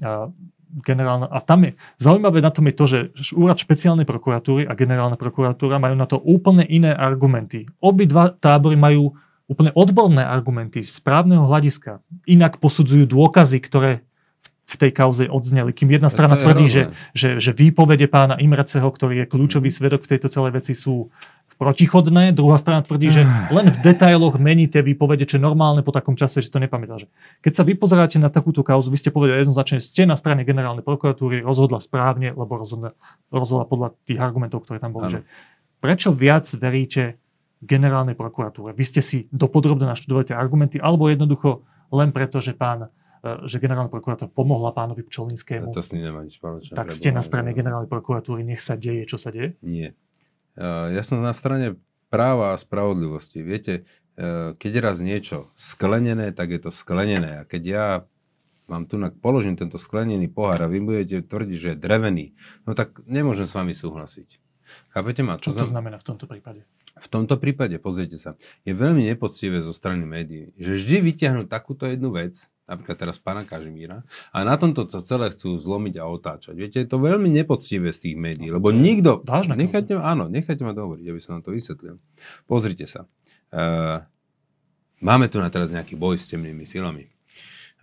[0.00, 0.32] A
[0.80, 1.28] generálna...
[1.28, 2.98] A tam je, zaujímavé na tom je to, že
[3.34, 7.66] úrad špeciálnej prokuratúry a generálna prokuratúra majú na to úplne iné argumenty.
[7.82, 9.12] Obidva tábory majú
[9.50, 11.98] úplne odborné argumenty z právneho hľadiska.
[12.30, 14.06] Inak posudzujú dôkazy, ktoré
[14.70, 15.74] v tej kauze odzneli.
[15.74, 19.76] Kým jedna strana tvrdí, že, že, že výpovede pána Imreceho, ktorý je kľúčový mhm.
[19.76, 21.10] svedok v tejto celej veci, sú
[21.60, 25.92] protichodné, druhá strana tvrdí, že len v detailoch mení tie výpovede, čo je normálne po
[25.92, 26.96] takom čase, že to nepamätá.
[27.44, 30.80] Keď sa vy pozeráte na takúto kauzu, vy ste povedali jednoznačne, ste na strane generálnej
[30.80, 32.96] prokuratúry, rozhodla správne, lebo rozhodla,
[33.28, 35.20] rozhodla podľa tých argumentov, ktoré tam boli.
[35.84, 37.20] Prečo viac veríte
[37.60, 38.72] generálnej prokuratúre?
[38.72, 42.88] Vy ste si dopodrobne naštudovali tie argumenty, alebo jednoducho len preto, že pán e,
[43.44, 45.70] že generálna prokuratúra pomohla pánovi Pčolinskému.
[45.70, 46.74] To s nemá nič spoločné.
[46.74, 49.60] Tak ste na strane generálnej prokuratúry, nech sa deje, čo sa deje?
[49.60, 49.92] Nie.
[50.60, 53.40] Ja som na strane práva a spravodlivosti.
[53.40, 53.86] Viete,
[54.18, 57.40] e, keď je raz niečo sklenené, tak je to sklenené.
[57.40, 57.86] A keď ja
[58.66, 62.26] vám tu položím tento sklenený pohár a vy budete tvrdiť, že je drevený,
[62.66, 64.38] no tak nemôžem s vami súhlasiť.
[64.90, 65.38] Chápete ma?
[65.38, 66.66] Čo to znamená v tomto prípade?
[67.00, 71.88] V tomto prípade, pozrite sa, je veľmi nepoctivé zo strany médií, že vždy vyťahnú takúto
[71.88, 74.04] jednu vec, napríklad teraz pána Kažimíra,
[74.34, 76.54] a na tomto to celé chcú zlomiť a otáčať.
[76.58, 79.22] Viete, je to veľmi nepoctivé z tých médií, lebo nikto...
[79.24, 81.96] Vážne nechajte, áno, nechajte ma dohovoriť, aby som vám to vysvetlil.
[82.44, 83.08] Pozrite sa.
[83.54, 84.04] Uh,
[85.00, 87.08] máme tu na teraz nejaký boj s temnými silami.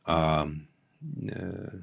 [0.05, 1.73] A, uh,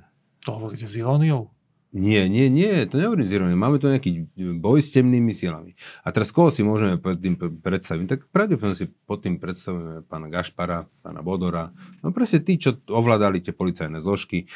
[0.45, 1.51] to hovoríte s iróniou?
[1.95, 3.55] Nie, nie, nie, to nehovorím z ironie.
[3.55, 4.27] Máme tu nejaký
[4.59, 5.79] boj s temnými silami.
[6.03, 8.05] A teraz koho si môžeme pod tým predstaviť?
[8.11, 11.71] Tak pravdepodobne si pod tým predstavujeme pána Gašpara, pána Bodora,
[12.03, 14.47] no presne tí, čo ovládali tie policajné zložky, e,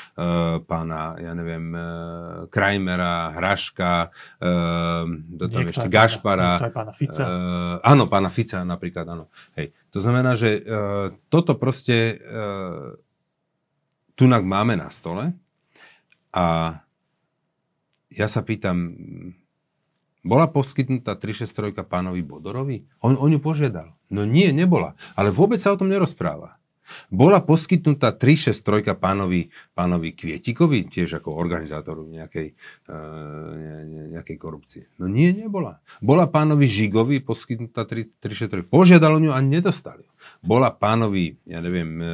[0.67, 1.87] pána, ja neviem, e,
[2.51, 4.11] Krajmera, Hraška,
[4.43, 4.49] e,
[5.39, 6.75] tam ešte Gašpara.
[6.75, 7.23] Pána Fica.
[7.23, 7.31] E,
[7.87, 9.31] áno, pána Fica napríklad, áno.
[9.55, 9.79] Hej.
[9.95, 10.61] To znamená, že e,
[11.31, 12.45] toto proste e,
[14.19, 15.39] tunak máme na stole
[16.35, 16.83] a
[18.19, 18.93] ja sa pýtam,
[20.27, 22.85] bola poskytnutá 363 pánovi Bodorovi?
[22.99, 23.95] On o ňu požiadal.
[24.11, 24.99] No nie, nebola.
[25.15, 26.59] Ale vôbec sa o tom nerozpráva.
[27.13, 32.57] Bola poskytnutá 363 pánovi, pánovi Kvietikovi, tiež ako organizátoru nejakej,
[32.89, 32.99] e,
[34.17, 34.83] nejakej korupcie.
[34.97, 35.85] No nie, nebola.
[36.01, 38.65] Bola pánovi Žigovi poskytnutá 363.
[38.65, 40.09] Požiadal o ňu a nedostali.
[40.41, 42.13] Bola pánovi, ja neviem, e,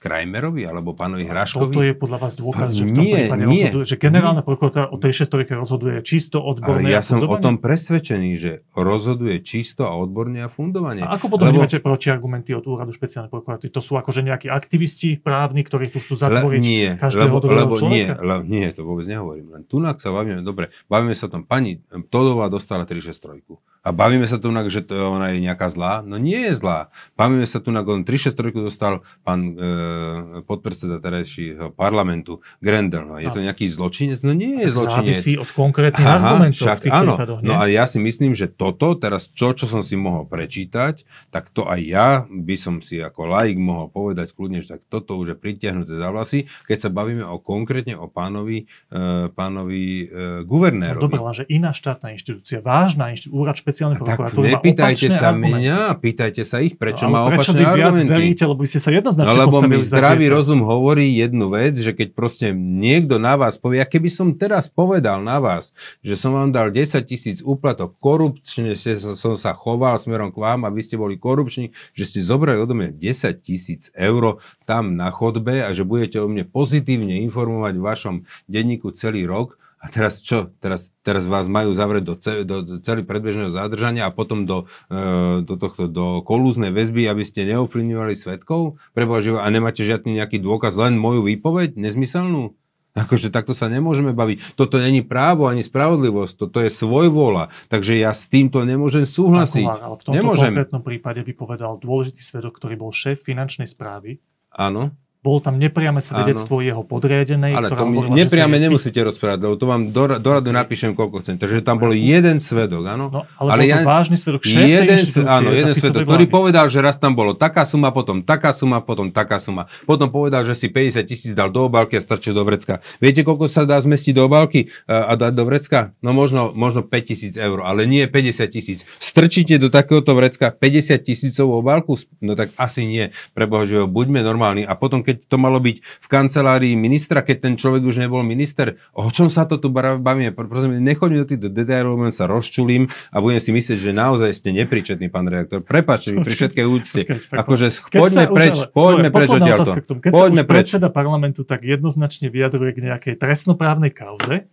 [0.00, 1.76] Krajmerovi alebo pánovi Hraškovi?
[1.76, 4.88] Toto je podľa vás dôkaz, že v tom nie, prípade nie, rozhoduje, že generálna prokuratúra
[4.88, 9.84] o tej šestovike rozhoduje čisto odborne Ale ja som o tom presvedčený, že rozhoduje čisto
[9.84, 11.04] a odborne a fundovanie.
[11.04, 11.60] A ako potom Lebo...
[11.68, 13.68] vnímate argumenty od úradu špeciálnej prokuratúry?
[13.68, 17.74] To sú akože nejakí aktivisti právni, ktorí tu chcú zatvoriť Le, nie, každého lebo, lebo
[17.84, 19.52] nie, le, nie, to vôbec nehovorím.
[19.52, 23.60] Len tunak sa bavíme, dobre, bavíme sa o tom, pani Todová dostala 363.
[23.80, 26.04] A bavíme sa tu, že to, ona je nejaká zlá?
[26.04, 26.92] No nie je zlá.
[27.16, 33.08] Bavíme sa tu, on 363 dostal pán e, podpredseda terajšieho parlamentu Grendel.
[33.08, 34.20] No, je to nejaký zločinec?
[34.20, 35.24] No nie je zločinec.
[35.24, 38.36] Závisí od konkrétnych Aha, argumentov však, v tých áno, prípadoch, No a ja si myslím,
[38.36, 42.84] že toto, teraz čo, čo som si mohol prečítať, tak to aj ja by som
[42.84, 46.78] si ako laik mohol povedať kľudne, že tak toto už je pritiahnuté za vlasy, keď
[46.84, 51.00] sa bavíme o konkrétne o pánovi, e, pánovi e, guvernérovi.
[51.00, 53.40] No, Dobre, že iná štátna inštitúcia, vážna inštitúcia,
[53.70, 54.46] špeciálnej prokuratúry.
[54.58, 55.54] Nepýtajte sa argumenty.
[55.62, 58.10] mňa, pýtajte sa ich, prečo no, má prečo opačné argumenty.
[58.10, 61.78] Prečo veríte, lebo by ste sa jednoznačne no, lebo mi zdravý rozum hovorí jednu vec,
[61.78, 65.70] že keď proste niekto na vás povie, a keby som teraz povedal na vás,
[66.02, 70.74] že som vám dal 10 tisíc úplatok, korupčne som sa choval smerom k vám a
[70.74, 75.62] vy ste boli korupční, že ste zobrali odo mňa 10 tisíc eur tam na chodbe
[75.62, 78.16] a že budete o mne pozitívne informovať v vašom
[78.50, 80.52] denníku celý rok, a teraz čo?
[80.60, 84.68] Teraz, teraz vás majú zavrieť do, ce, do, do celý predbežného zadržania a potom do,
[84.92, 88.76] e, do, tohto, do kolúznej väzby, aby ste neovplyvňovali svetkov?
[88.92, 91.80] Prebože, a nemáte žiadny nejaký dôkaz, len moju výpoveď?
[91.80, 92.52] Nezmyselnú?
[92.92, 94.58] Akože takto sa nemôžeme baviť.
[94.58, 97.48] Toto není právo ani spravodlivosť, toto je svojvola.
[97.72, 99.64] Takže ja s týmto nemôžem súhlasiť.
[99.64, 100.52] ale v tomto nemôžem.
[100.52, 104.20] konkrétnom prípade vypovedal dôležitý svedok, ktorý bol šéf finančnej správy.
[104.52, 104.92] Áno.
[105.20, 106.64] Bolo tam nepriame svedectvo Áno.
[106.64, 107.52] jeho podriadenej.
[107.52, 108.64] Ale to hovorila, nepriame je...
[108.64, 111.36] nemusíte rozprávať, lebo to vám do, do radu napíšem, koľko chcem.
[111.36, 113.12] Takže tam bol jeden svedok, áno.
[113.12, 114.96] No, ale, ale bol ja, vážny svedok, šéf jeden,
[115.28, 119.12] Áno, jeden svedok, ktorý povedal, že raz tam bolo taká suma, potom taká suma, potom
[119.12, 119.68] taká suma.
[119.84, 122.80] Potom povedal, že si 50 tisíc dal do obálky a strčil do vrecka.
[122.96, 125.92] Viete, koľko sa dá zmestiť do obálky a, a dať do vrecka?
[126.00, 128.88] No možno, možno 5 tisíc eur, ale nie 50 tisíc.
[128.96, 132.00] Strčíte do takéhoto vrecka 50 tisícovú obálku?
[132.24, 133.12] No tak asi nie.
[133.36, 134.64] Preboha, buďme normálni.
[134.64, 138.78] A potom, keď to malo byť v kancelárii ministra, keď ten človek už nebol minister.
[138.94, 140.30] O čom sa to tu bavíme?
[140.30, 144.54] Prosím, nechodím do týchto detailov, len sa rozčulím a budem si myslieť, že naozaj ste
[144.54, 145.66] nepričetný, pán redaktor.
[145.66, 147.00] Prepačte pri všetkej úcte.
[147.34, 149.72] Akože poďme preč, poďme preč odtiaľto.
[149.98, 150.58] Keď poďme sa už preč.
[150.70, 154.46] predseda parlamentu tak jednoznačne vyjadruje k nejakej trestnoprávnej kauze,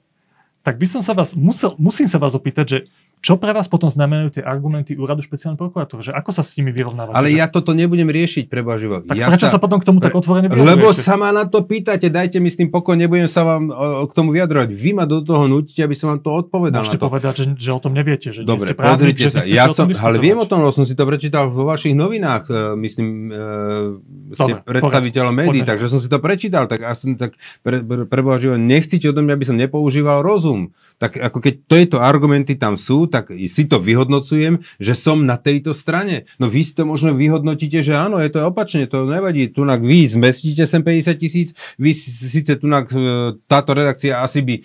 [0.66, 2.80] tak by som sa vás musel, musím sa vás opýtať, že
[3.18, 6.06] čo pre vás potom znamenajú tie argumenty úradu špeciálneho prokurátora?
[6.06, 7.18] Že ako sa s nimi vyrovnávate?
[7.18, 7.42] Ale že...
[7.42, 9.02] ja toto nebudem riešiť, preba živo.
[9.02, 9.58] Tak ja prečo sa...
[9.58, 10.78] sa potom k tomu tak otvorene vyjadrujete?
[10.78, 14.06] Lebo sa ma na to pýtate, dajte mi s tým pokoj, nebudem sa vám o,
[14.06, 14.70] k tomu vyjadrovať.
[14.70, 16.86] Vy ma do toho nutíte, aby som vám to odpovedal.
[16.86, 17.10] Môžete na to.
[17.10, 18.30] povedať, že, že o tom neviete.
[18.30, 19.40] Že Dobre, nie ste právnik, pozrite sa.
[19.50, 22.54] Ja som, ale viem o tom, lebo som si to prečítal vo vašich novinách, e,
[22.86, 26.70] myslím, e, ste predstaviteľom médií, takže som si to prečítal.
[26.70, 27.34] Tak, ja som, tak
[27.66, 31.98] pre, pre, pre živo, nechcite odo mňa, aby som nepoužíval rozum tak ako keď tieto
[32.02, 36.26] argumenty tam sú, tak si to vyhodnocujem, že som na tejto strane.
[36.42, 39.50] No vy si to možno vyhodnotíte, že áno, je to opačne, to nevadí.
[39.54, 44.62] Tunak vy zmestíte sem 50 tisíc, vy síce tunak, e, táto redakcia asi by e,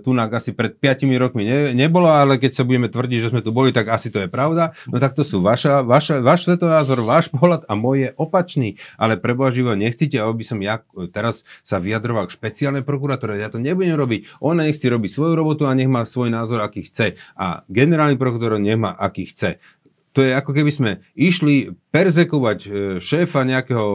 [0.00, 3.52] tunak asi pred 5 rokmi ne, nebola, ale keď sa budeme tvrdiť, že sme tu
[3.52, 4.72] boli, tak asi to je pravda.
[4.88, 8.80] No tak to sú vaša, vaša, váš svetonázor, váš pohľad a môj je opačný.
[8.96, 13.38] Ale pre živo nechcete, aby som ja teraz sa vyjadroval k špeciálnej prokuratúre.
[13.38, 14.42] Ja to nebudem robiť.
[14.42, 17.18] Ona nech si robí svoju robotu a nech má svoj názor, aký chce.
[17.34, 19.58] A generálny prokurátor nech má, aký chce.
[20.12, 22.68] To je ako keby sme išli perzekovať e,
[22.98, 23.86] šéfa nejakého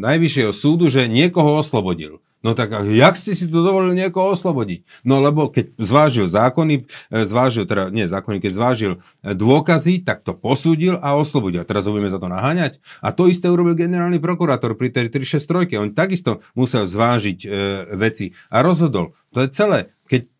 [0.00, 2.24] najvyššieho súdu, že niekoho oslobodil.
[2.46, 5.02] No tak jak ste si to dovolili niekoho oslobodiť?
[5.02, 8.98] No lebo keď zvážil zákony, e, zvážil, teda nie zákony, keď zvážil e,
[9.34, 11.66] dôkazy, tak to posúdil a oslobodil.
[11.66, 12.78] Teraz ho budeme za to naháňať?
[13.02, 15.82] A to isté urobil generálny prokurátor pri tej 363.
[15.82, 17.48] On takisto musel zvážiť e,
[17.98, 19.18] veci a rozhodol.
[19.34, 19.90] To je celé.
[20.06, 20.35] Keď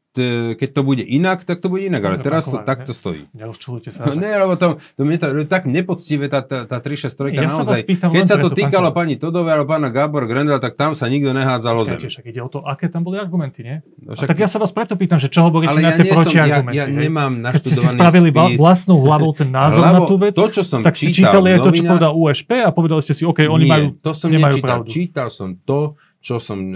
[0.61, 3.33] keď to bude inak, tak to bude inak, ale teraz to takto stojí.
[3.33, 4.05] Nerozčulujte sa.
[4.05, 7.81] No, ne, lebo to, to, mne to, tak nepoctivé tá, tá, tá 363 ja naozaj.
[7.88, 11.31] Keď sa to týkalo pán pani Todové alebo pána Gábor Grendel, tak tam sa nikto
[11.31, 11.98] nehádzal o zem.
[12.02, 13.76] Však ide o to, aké tam boli argumenty, nie?
[14.02, 14.35] No, však...
[14.35, 16.74] tak ja sa vás preto pýtam, že čo hovoríte na tie protiargumenty.
[16.74, 20.16] Ja, ja nemám Keď ste si spravili spis, vlastnou hlavou ten názor Hlavo, na tú
[20.18, 23.14] vec, to, čo som tak si čítali aj to, čo povedal USP a povedali ste
[23.14, 24.90] si, OK, oni majú, to som nemajú pravdu.
[24.90, 25.94] Čítal som to,
[26.26, 26.74] čo som e,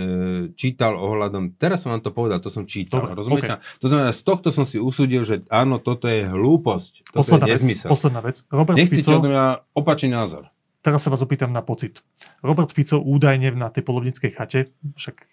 [0.55, 3.59] čítal ohľadom, teraz som vám to povedal, to som čítal, Dobre, rozumiete?
[3.59, 3.83] Okay.
[3.83, 7.59] To znamená, z tohto som si usúdil, že áno, toto je hlúposť, toto posledná je
[7.59, 7.91] nezmysel.
[7.91, 8.37] Vec, posledná vec.
[8.47, 10.47] Robert Nechcete Fico, od mňa opačný názor.
[10.87, 11.99] Teraz sa vás opýtam na pocit.
[12.47, 15.27] Robert Fico údajne na tej polovníckej chate, však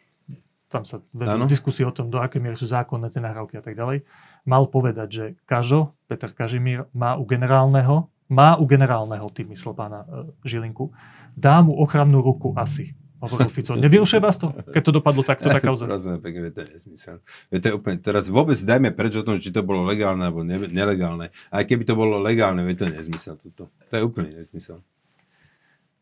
[0.74, 3.78] tam sa vedú diskusie o tom, do akej miery sú zákonné tie nahrávky a tak
[3.78, 4.02] ďalej,
[4.50, 10.04] mal povedať, že Kažo, Peter Kažimír, má u generálneho, má u generálneho, tým myslel pána
[10.04, 10.90] e, Žilinku,
[11.38, 13.74] dá mu ochrannú ruku asi hovoril Fico.
[13.74, 15.90] Nevyrušuje vás to, keď to dopadlo takto tá kauza?
[15.90, 17.18] Rozumiem, pekne, to je nesmysel.
[17.50, 20.70] to je úplne, teraz vôbec dajme preč o tom, či to bolo legálne alebo ne,
[20.70, 21.34] nelegálne.
[21.50, 23.36] Aj keby to bolo legálne, to je nesmysel.
[23.42, 23.74] Toto.
[23.90, 24.82] To je úplne nesmysel.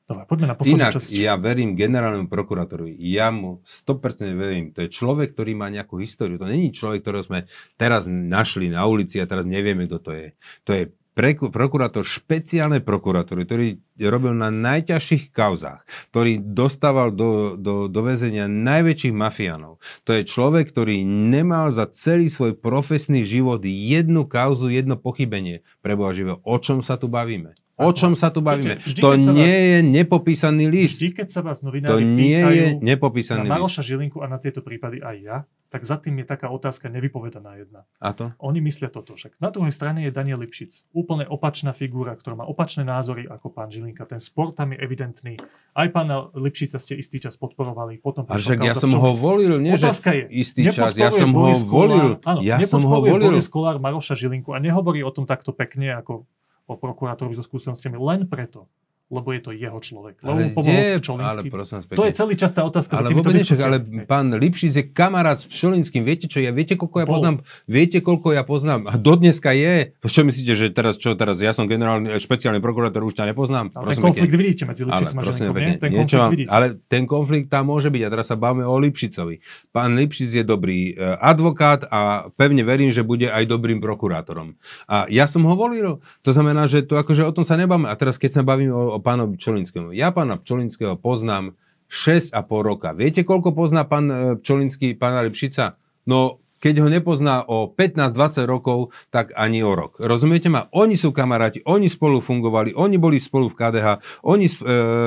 [0.06, 1.10] Dobre, poďme na poslednú Inak časť.
[1.18, 2.94] ja verím generálnemu prokurátorovi.
[3.10, 4.70] Ja mu 100% verím.
[4.78, 6.38] To je človek, ktorý má nejakú históriu.
[6.38, 7.40] To není človek, ktorého sme
[7.74, 10.28] teraz našli na ulici a teraz nevieme, kto to je.
[10.70, 10.84] To je
[11.16, 13.68] prokurátor špeciálnej prokuratúry, ktorý
[14.04, 19.80] robil na najťažších kauzách, ktorý dostával do, do, do väzenia najväčších mafiánov.
[20.04, 25.64] To je človek, ktorý nemal za celý svoj profesný život jednu kauzu, jedno pochybenie.
[25.80, 27.56] Preboha živé, o čom sa tu bavíme?
[27.76, 28.80] O čom sa tu bavíme?
[28.80, 30.96] Vždy, to nie vás, je nepopísaný list.
[31.04, 34.64] Vždy, keď sa vás novinári to nie je nepopísaný na Maroša Žilinku a na tieto
[34.64, 37.84] prípady aj ja, tak za tým je taká otázka nevypovedaná jedna.
[38.00, 38.32] A to?
[38.40, 39.36] Oni myslia toto však.
[39.44, 40.88] Na druhej strane je Daniel Lipšic.
[40.96, 44.08] Úplne opačná figúra, ktorá má opačné názory ako pán Žilinka.
[44.08, 45.36] Ten sport tam je evidentný.
[45.76, 48.00] Aj pána Lipšica ste istý čas podporovali.
[48.00, 50.96] Potom a však ja som ho volil, nie že je, istý čas.
[50.96, 52.24] Ja som ho volil.
[52.24, 53.36] Áno, ja som ho volil.
[53.36, 56.24] Boris Kolár Maroša Žilinku a nehovorí o tom takto pekne ako
[56.66, 58.66] o prokurátorovi so skúsenostiami len preto,
[59.06, 60.18] lebo je to jeho človek.
[60.26, 62.98] Lebo ale pomohol nie, ale prosím, To je celý čas tá otázka.
[62.98, 63.78] Ale, vôbec nečak, ale
[64.10, 66.02] pán Lipšic je kamarát s Pšolinským.
[66.02, 67.36] Viete čo, ja, viete koľko ja poznám?
[67.70, 68.90] Viete koľko ja poznám?
[68.90, 69.94] A dodneska je.
[70.02, 71.38] Čo myslíte, že teraz čo teraz?
[71.38, 73.70] Ja som generálny, špeciálny prokurátor, už ťa nepoznám.
[73.78, 74.42] Ale prosím, ten konflikt pekne.
[74.42, 75.78] vidíte medzi Lipšicom a Žilinkom, nie?
[75.78, 78.02] Ten niečo vám, ale ten konflikt tam môže byť.
[78.02, 79.36] A teraz sa bavíme o Lipšicovi.
[79.70, 84.58] Pán Lipšic je dobrý e, advokát a pevne verím, že bude aj dobrým prokurátorom.
[84.90, 86.02] A ja som ho volil.
[86.26, 87.86] To znamená, že to akože o tom sa nebáme.
[87.86, 89.92] A teraz keď sa bavíme o, o pánovi Pčolinskému.
[89.92, 91.60] Ja pána Pčolinského poznám
[91.92, 92.32] 6,5
[92.64, 92.96] roka.
[92.96, 95.76] Viete, koľko pozná pán e, Pčolinský pána Lipšica?
[96.08, 99.98] No keď ho nepozná o 15-20 rokov, tak ani o rok.
[99.98, 100.68] Rozumiete ma?
[100.72, 103.88] Oni sú kamaráti, oni spolu fungovali, oni boli spolu v KDH,
[104.24, 104.54] oni e,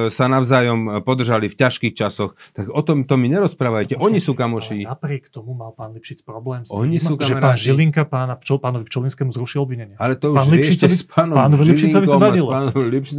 [0.08, 3.98] sa navzájom podržali v ťažkých časoch, tak o tom to mi nerozprávajte.
[3.98, 4.86] Oni sú kamoši.
[4.86, 7.58] Napriek tomu mal pán Lipšic problém s Oni tým, sú že pán.
[7.58, 9.96] Žilinka pána, Pčol, pánovi Pčolinskému zrušil obvinenie.
[9.98, 12.48] Ale to už Pán Lipšicovi- s pánom pánovi Lipšicovi to vadilo.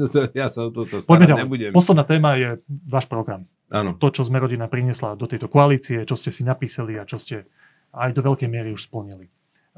[0.10, 1.42] to, ja sa o toto Poďme starať ďalej.
[1.44, 1.72] nebudem.
[1.76, 2.50] Posledná téma je
[2.88, 3.46] váš program.
[3.70, 3.94] Áno.
[4.02, 7.46] To, čo sme rodina priniesla do tejto koalície, čo ste si napísali a čo ste
[7.94, 9.30] aj do veľkej miery už splnili.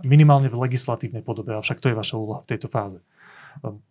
[0.02, 3.00] Minimálne v legislatívnej podobe, avšak to je vaša úloha v tejto fáze.
[3.62, 3.84] Um,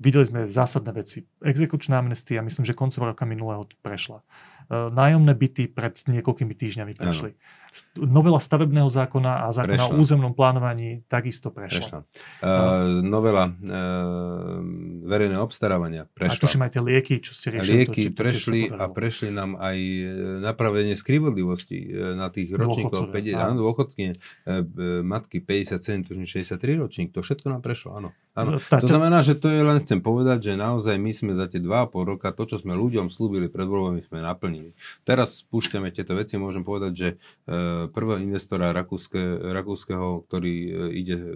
[0.00, 1.28] Videli sme zásadné veci.
[1.44, 4.24] Exekučná amnestia, myslím, že koncom roka minulého prešla.
[4.70, 7.34] Uh, Nájomné byty pred niekoľkými týždňami prešli.
[7.70, 9.94] St- Novela stavebného zákona a zákona Prešla.
[9.94, 11.78] o územnom plánovaní takisto Prešla.
[11.82, 11.98] prešla.
[12.38, 13.54] Uh, novela uh,
[15.04, 16.38] verejného obstarávania A prešla.
[16.38, 17.74] tuším aj tie lieky, čo ste A riešili.
[17.82, 18.94] lieky to, či- to prešli a podarilo.
[18.94, 19.76] prešli nám aj
[20.40, 21.78] napravenie skrivodlivosti
[22.14, 23.10] na tých ročníkov.
[23.10, 24.14] Dôchodcovia, 50, áno, e,
[25.02, 28.10] matky 57, tužím 63 ročník, to všetko nám prešlo, áno.
[28.40, 28.50] Áno.
[28.56, 31.60] No, To znamená, že to je len chcem povedať, že naozaj my sme za tie
[31.60, 34.72] 2,5 roka to, čo sme ľuďom slúbili pred voľbami, sme naplnili.
[35.04, 37.16] Teraz spúšťame tieto veci, môžem povedať, že e,
[37.92, 39.20] prvého investora rakúske,
[39.52, 41.26] rakúskeho, ktorý e, ide e,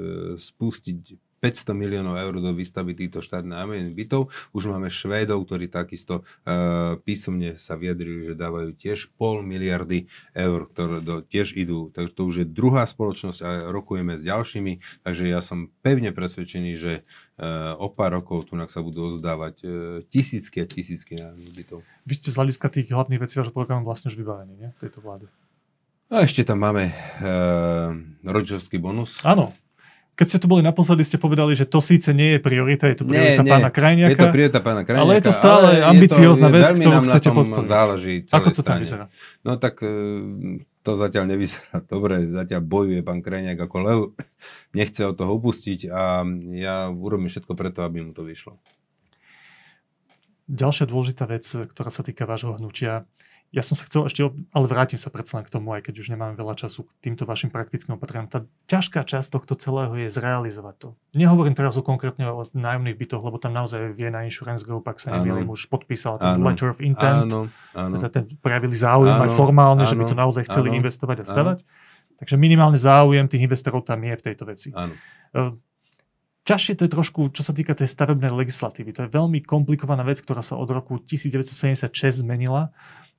[0.40, 0.98] spustiť
[1.44, 4.33] 500 miliónov eur do výstavby týchto štátnych nájomných bytov.
[4.57, 10.64] Už máme Švédov, ktorí takisto e, písomne sa vyjadrili, že dávajú tiež pol miliardy eur,
[10.72, 11.92] ktoré do, tiež idú.
[11.92, 15.04] Takže to už je druhá spoločnosť a rokujeme s ďalšími.
[15.04, 16.92] Takže ja som pevne presvedčený, že
[17.37, 19.66] e, o pár rokov tu sa budú ozdávať e,
[20.09, 21.85] tisícky a tisícky nájomných bytov.
[22.09, 24.70] Vy ste z hľadiska tých hlavných vecí vášho programu vlastne už vybavení, nie?
[24.80, 25.28] Tejto vlády.
[26.09, 26.94] A ešte tam máme e,
[28.24, 29.20] rodičovský bonus.
[29.28, 29.52] Áno.
[30.14, 33.05] Keď ste tu boli naposledy, ste povedali, že to síce nie je priorita, je to
[33.05, 33.50] priorita nie.
[33.50, 34.14] pána Krajniaka.
[34.14, 35.11] Je to priorita pána Krajniaka.
[35.11, 37.66] Ale je to stále ambiciózna vec, veľmi ktorú chcete podporiť.
[37.66, 39.05] záleží Ako celej to tam vyzerá?
[39.42, 39.90] No tak e,
[40.87, 44.00] to zatiaľ nevyzerá dobre, zatiaľ bojuje pán Krajniak ako lev,
[44.79, 46.22] nechce od toho upustiť a
[46.55, 48.55] ja urobím všetko preto, aby mu to vyšlo.
[50.46, 53.09] Ďalšia dôležitá vec, ktorá sa týka vášho hnutia,
[53.54, 56.34] ja som sa chcel ešte, ale vrátim sa predsa k tomu, aj keď už nemáme
[56.34, 58.26] veľa času k týmto vašim praktickým opatreniam.
[58.26, 60.88] Tá ťažká časť tohto celého je zrealizovať to.
[61.14, 65.14] Nehovorím teraz o konkrétne o nájomných bytoch, lebo tam naozaj Vienna Insurance Group, ak sa
[65.14, 65.22] Áno.
[65.22, 66.50] nemýlim, už podpísal ten Áno.
[66.50, 67.30] letter of intent.
[67.30, 67.46] Áno,
[67.78, 67.94] áno.
[68.02, 71.16] Teda ten prejavili záujem aj Áno, formálne, že by áno, to naozaj chceli áno, investovať
[71.22, 71.58] a stavať.
[72.18, 74.68] Takže minimálne záujem tých investorov tam je v tejto veci.
[74.74, 74.98] áno.
[76.44, 78.92] Ťažšie to je trošku, čo sa týka tej stavebnej legislatívy.
[78.92, 81.88] To je veľmi komplikovaná vec, ktorá sa od roku 1976
[82.20, 82.68] zmenila.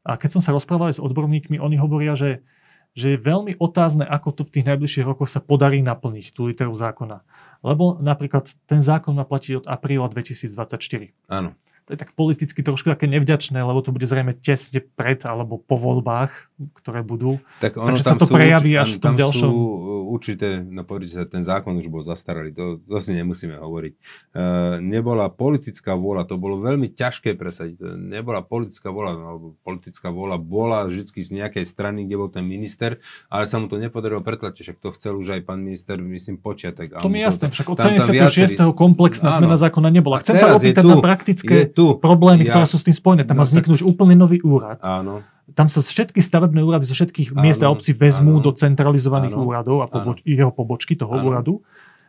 [0.05, 2.45] A keď som sa rozprával s odborníkmi, oni hovoria, že,
[2.93, 6.77] že je veľmi otázne, ako to v tých najbližších rokoch sa podarí naplniť tú literu
[6.77, 7.25] zákona.
[7.65, 11.09] Lebo napríklad ten zákon má platiť od apríla 2024.
[11.33, 11.57] áno.
[11.85, 15.77] To je tak politicky trošku také nevďačné, lebo to bude zrejme tesne pred alebo po
[15.77, 16.33] voľbách,
[16.81, 17.37] ktoré budú.
[17.61, 19.53] Tak ono Takže tam sa to sú, prejaví až áno, v tom tam ďalšom- sú
[19.53, 23.93] uh, určité, no povedite sa, ten zákon už bol zastaralý, to, to si nemusíme hovoriť.
[24.31, 27.75] Uh, nebola politická vôľa, to bolo veľmi ťažké presadiť.
[27.75, 32.43] To Nebola politická vôľa, alebo politická vôľa bola vždy z nejakej strany, kde bol ten
[32.43, 36.37] minister, ale sa mu to nepodarilo pretlačiť, však to chcel už aj pán minister, myslím,
[36.37, 36.95] počiatek.
[36.95, 38.59] a To mi jasné, však od tam- tam 76.
[38.59, 39.39] viacerí- komplexná Áno.
[39.41, 40.19] zmena zákona nebola.
[40.21, 41.97] Chcem sa opýtať tu, na praktické tu.
[41.97, 43.23] problémy, Ja- ktoré sú s tým spojené.
[43.23, 44.77] Tam No má vzniknúť úplne nový úrad.
[44.79, 48.51] Áno, Tam sa všetky stavebné úrady zo všetkých Áno, miest a obcí vezmú áno, do
[48.51, 51.21] centralizovaných áno, úradov a poboč- jeho pobočky toho Áno.
[51.23, 51.53] úradu.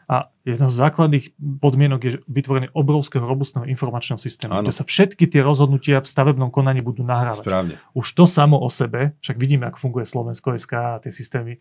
[0.06, 1.26] A jedna z základných
[1.58, 4.62] podmienok je vytvorenie obrovského robustného informačného systému, Áno.
[4.62, 7.42] kde sa všetky tie rozhodnutia v stavebnom konaní budú nahrávať.
[7.42, 7.74] správne.
[7.90, 11.58] Už to samo o sebe, však vidíme, ako funguje Slovensko SK a tie systémy,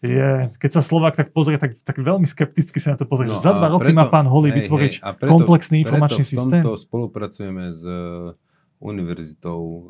[0.00, 3.36] je, keď sa Slovák tak pozrie, tak, tak veľmi skepticky sa na to pozrie, No
[3.36, 6.32] za dva roky preto- má pán Holý hej, vytvoriť hej, a preto- komplexný informačný preto
[6.32, 6.62] systém.
[6.62, 7.82] v tomto spolupracujeme s
[8.80, 9.80] univerzitou e,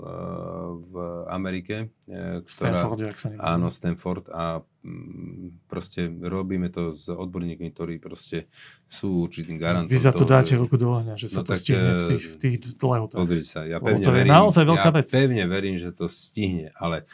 [0.90, 0.94] v
[1.30, 2.74] Amerike, e, ktorá...
[2.74, 3.46] Stanforde, ak sa nemýlim.
[3.46, 8.50] Áno, Stanford a mm, proste robíme to s odborníkmi, ktorí proste
[8.90, 9.94] sú určitým garantom.
[9.94, 12.02] Vy za to toho, dáte ruku do ohňa, že sa No to tak, stihne v
[12.10, 13.18] tých, v tých lehotách.
[13.22, 15.06] Pozrite sa, ja Lebo pevne to je verím, naozaj veľká ja vec.
[15.06, 17.06] pevne verím, že to stihne, ale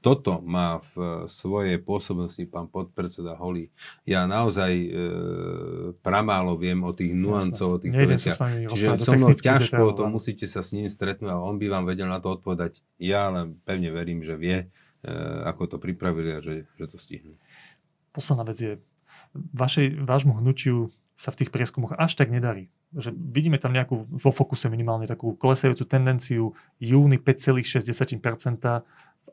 [0.00, 3.68] toto má v svojej pôsobnosti pán podpredseda Holý.
[4.08, 4.88] Ja naozaj e,
[6.00, 8.38] pramálo viem o tých nuancov, o sa veciach.
[8.72, 11.84] Čiže so mnou ťažko, detailov, to musíte sa s ním stretnúť a on by vám
[11.84, 12.80] vedel na to odpovedať.
[12.96, 14.72] Ja len pevne verím, že vie,
[15.04, 15.12] e,
[15.44, 17.36] ako to pripravili a že, že to stihnú.
[18.16, 18.72] Posledná vec je,
[19.36, 20.88] vašej, vášmu hnutiu
[21.20, 22.72] sa v tých prieskumoch až tak nedarí.
[22.96, 27.76] Že vidíme tam nejakú, vo fokuse minimálne takú klesajúcu tendenciu júni 5,6%,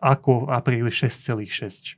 [0.01, 1.97] ako v apríli 6,6%.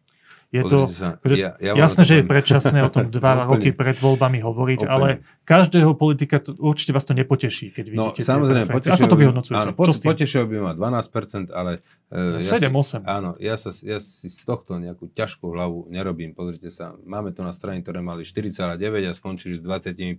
[0.49, 3.93] Je to, sa, že ja, ja jasné, že je predčasné o tom dva roky pred
[3.93, 4.89] voľbami hovoriť, Úplne.
[4.89, 5.07] ale
[5.45, 9.19] každého politika to, určite vás to nepoteší, keď No, vidíte tie samozrejme, potešilo Ako to
[9.21, 9.61] vyhodnocujete?
[9.61, 11.85] Áno, pot, potešilo by ma 12%, ale...
[12.09, 13.05] Uh, 7-8.
[13.05, 16.33] Áno, ja, sa, ja si z tohto nejakú ťažkú hlavu nerobím.
[16.33, 20.17] Pozrite sa, máme tu na strany, ktoré mali 4,9 a skončili s 25.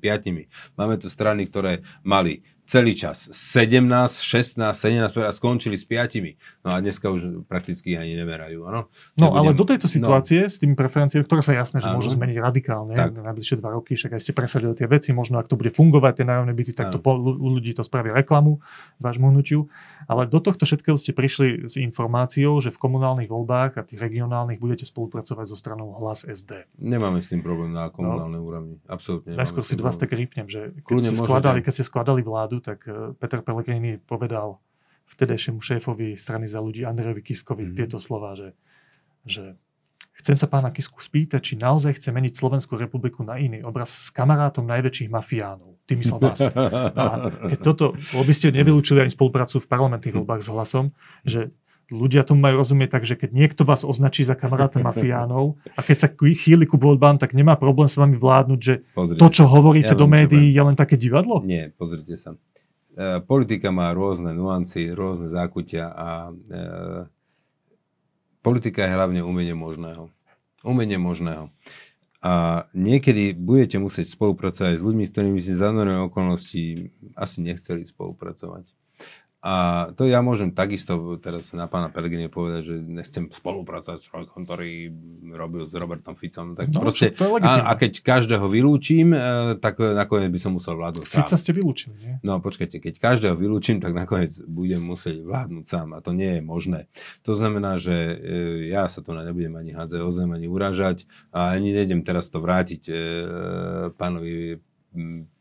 [0.78, 3.90] Máme tu strany, ktoré mali celý čas 17,
[4.22, 6.38] 16, 17 a skončili s 5.
[6.62, 8.62] No a dneska už prakticky ani nemerajú.
[8.62, 8.86] Áno?
[9.18, 11.98] No, ale Nebudem- do tejto situácie s tými preferenciami, ktoré sa jasné, že Áno.
[11.98, 13.10] môžu zmeniť radikálne Tak.
[13.18, 16.22] na najbližšie dva roky, však aj ste presadili tie veci, možno ak to bude fungovať,
[16.22, 18.62] tie nájomné byty, tak to po, ľu- ľudí to spraví reklamu
[19.02, 19.66] vášmu hnutiu.
[20.06, 24.62] Ale do tohto všetkého ste prišli s informáciou, že v komunálnych voľbách a tých regionálnych
[24.62, 26.70] budete spolupracovať so stranou Hlas SD.
[26.78, 28.74] Nemáme s tým problém na komunálnej úrovni.
[28.86, 29.34] Absolútne.
[29.34, 33.40] Najskôr si tak rýpnem, že keď ste, skladali, keď ste skladali vládu, tak eh, Peter
[33.40, 34.61] Pellegrini povedal
[35.11, 37.74] vtedajšiemu šéfovi strany za ľudí Andrejovi Kiskovi Mhm.
[37.74, 38.54] tieto slova, že,
[39.26, 39.58] že
[40.20, 44.08] chcem sa pána Kisku spýtať, či naozaj chce meniť Slovenskú republiku na iný obraz s
[44.12, 45.80] kamarátom najväčších mafiánov.
[45.88, 46.40] Ty myslel vás.
[46.94, 47.04] A
[47.50, 50.84] keď toto, lebo by ste nevylúčili ani spoluprácu v parlamentných voľbách s hlasom,
[51.26, 51.50] že
[51.91, 55.97] ľudia tomu majú rozumieť tak, že keď niekto vás označí za kamaráta mafiánov a keď
[56.07, 59.93] sa chýli ku voľbám, tak nemá problém s vami vládnuť, že Pozrite to, čo hovoríte
[59.93, 61.43] Ja do médií, je len také divadlo?
[61.43, 62.38] Nie, pozrite sa.
[62.95, 66.61] E, politika má rôzne nuancy, rôzne zákutia a e,
[68.41, 70.09] politika je hlavne umenie možného.
[70.62, 71.51] Umenie možného.
[72.20, 75.72] A niekedy budete musieť spolupracovať s ľuďmi, s ktorými si za
[76.05, 78.68] okolnosti asi nechceli spolupracovať.
[79.41, 84.45] A to ja môžem takisto teraz na pána Pelegrini povedať, že nechcem spolupracovať s človekom,
[84.45, 84.93] ktorý
[85.32, 86.53] robil s Robertom Ficom.
[86.53, 90.76] Tak No, proste, a, a keď každého vylúčim, e, tak e, nakoniec by som musel
[90.76, 91.24] vládnuť sám.
[91.24, 92.14] Fica ste vylúčili, nie?
[92.20, 96.43] No počkajte, keď každého vylúčim, tak nakoniec budem musieť vládnuť sám a to nie je
[96.45, 96.80] možné.
[97.24, 98.14] To znamená, že e,
[98.68, 102.28] ja sa tu na nebudem ani hádzať o zem, ani urážať a ani nejdem teraz
[102.28, 102.93] to vrátiť
[103.97, 104.61] pánovi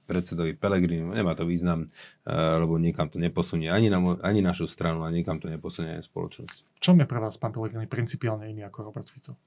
[0.09, 1.93] predsedovi Pelegrini, nemá to význam,
[2.25, 6.09] e, lebo niekam to neposunie ani, na, ani našu stranu a niekam to neposunie aj
[6.09, 6.57] spoločnosť.
[6.65, 9.37] V čom je pre vás pán Pellegrini principiálne iný ako Robert Fico?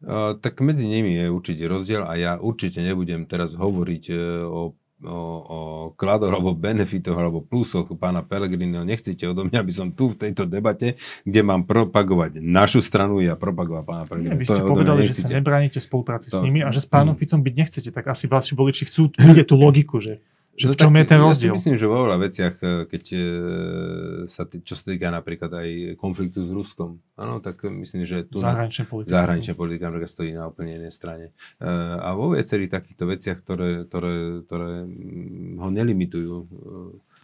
[0.00, 4.72] Uh, tak medzi nimi je určite rozdiel a ja určite nebudem teraz hovoriť uh, o,
[5.02, 5.58] o, o
[5.94, 8.82] kladoch alebo benefitoch alebo plusoch pána Pellegriniho.
[8.82, 13.34] Nechcete odo mňa, aby som tu v tejto debate, kde mám propagovať našu stranu, ja
[13.34, 14.38] propagovať pána Nie, Pellegriniho.
[14.38, 17.20] vy ste povedali, že sa nebránite spolupráci s To- nimi a že s pánom Mm.
[17.20, 20.20] Ficom byť nechcete, tak asi vaši voliči chcú vidieť tú logiku, že,
[20.52, 21.52] že v No čom tak je ten Ja rozdiel.
[21.52, 23.20] si myslím, že vo veľa veciach, e, keď e,
[24.26, 28.38] sa, tý, čo sa týka napríklad aj konfliktu s Ruskom, áno, tak myslím, že tu
[28.38, 29.12] na, Zahraničnej politiky.
[29.12, 31.26] zahraničná politika napríklad stojí na úplne inej strane.
[31.56, 36.34] E, A vo viacerých takýchto veciach, ktoré, ktoré, ktoré mm, ho nelimitujú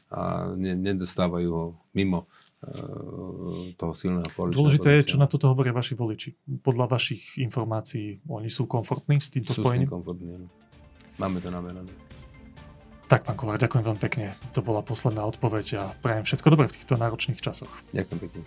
[0.08, 0.20] a
[0.52, 2.30] ne, nedostávajú ho mimo
[3.76, 6.30] toho silného koaličného Dôležité je, čo na toto hovoria vaši voliči.
[6.58, 9.86] Podľa vašich informácií, oni sú komfortní s týmto Sú spojením?
[9.86, 10.30] komfortní.
[10.32, 10.48] áno.
[11.16, 11.90] Máme to namerané.
[13.06, 14.34] Tak, pán Kolár, ďakujem veľmi pekne.
[14.58, 17.70] To bola posledná odpoveď a prajem všetko dobré v týchto náročných časoch.
[17.94, 18.42] Ďakujem pekne.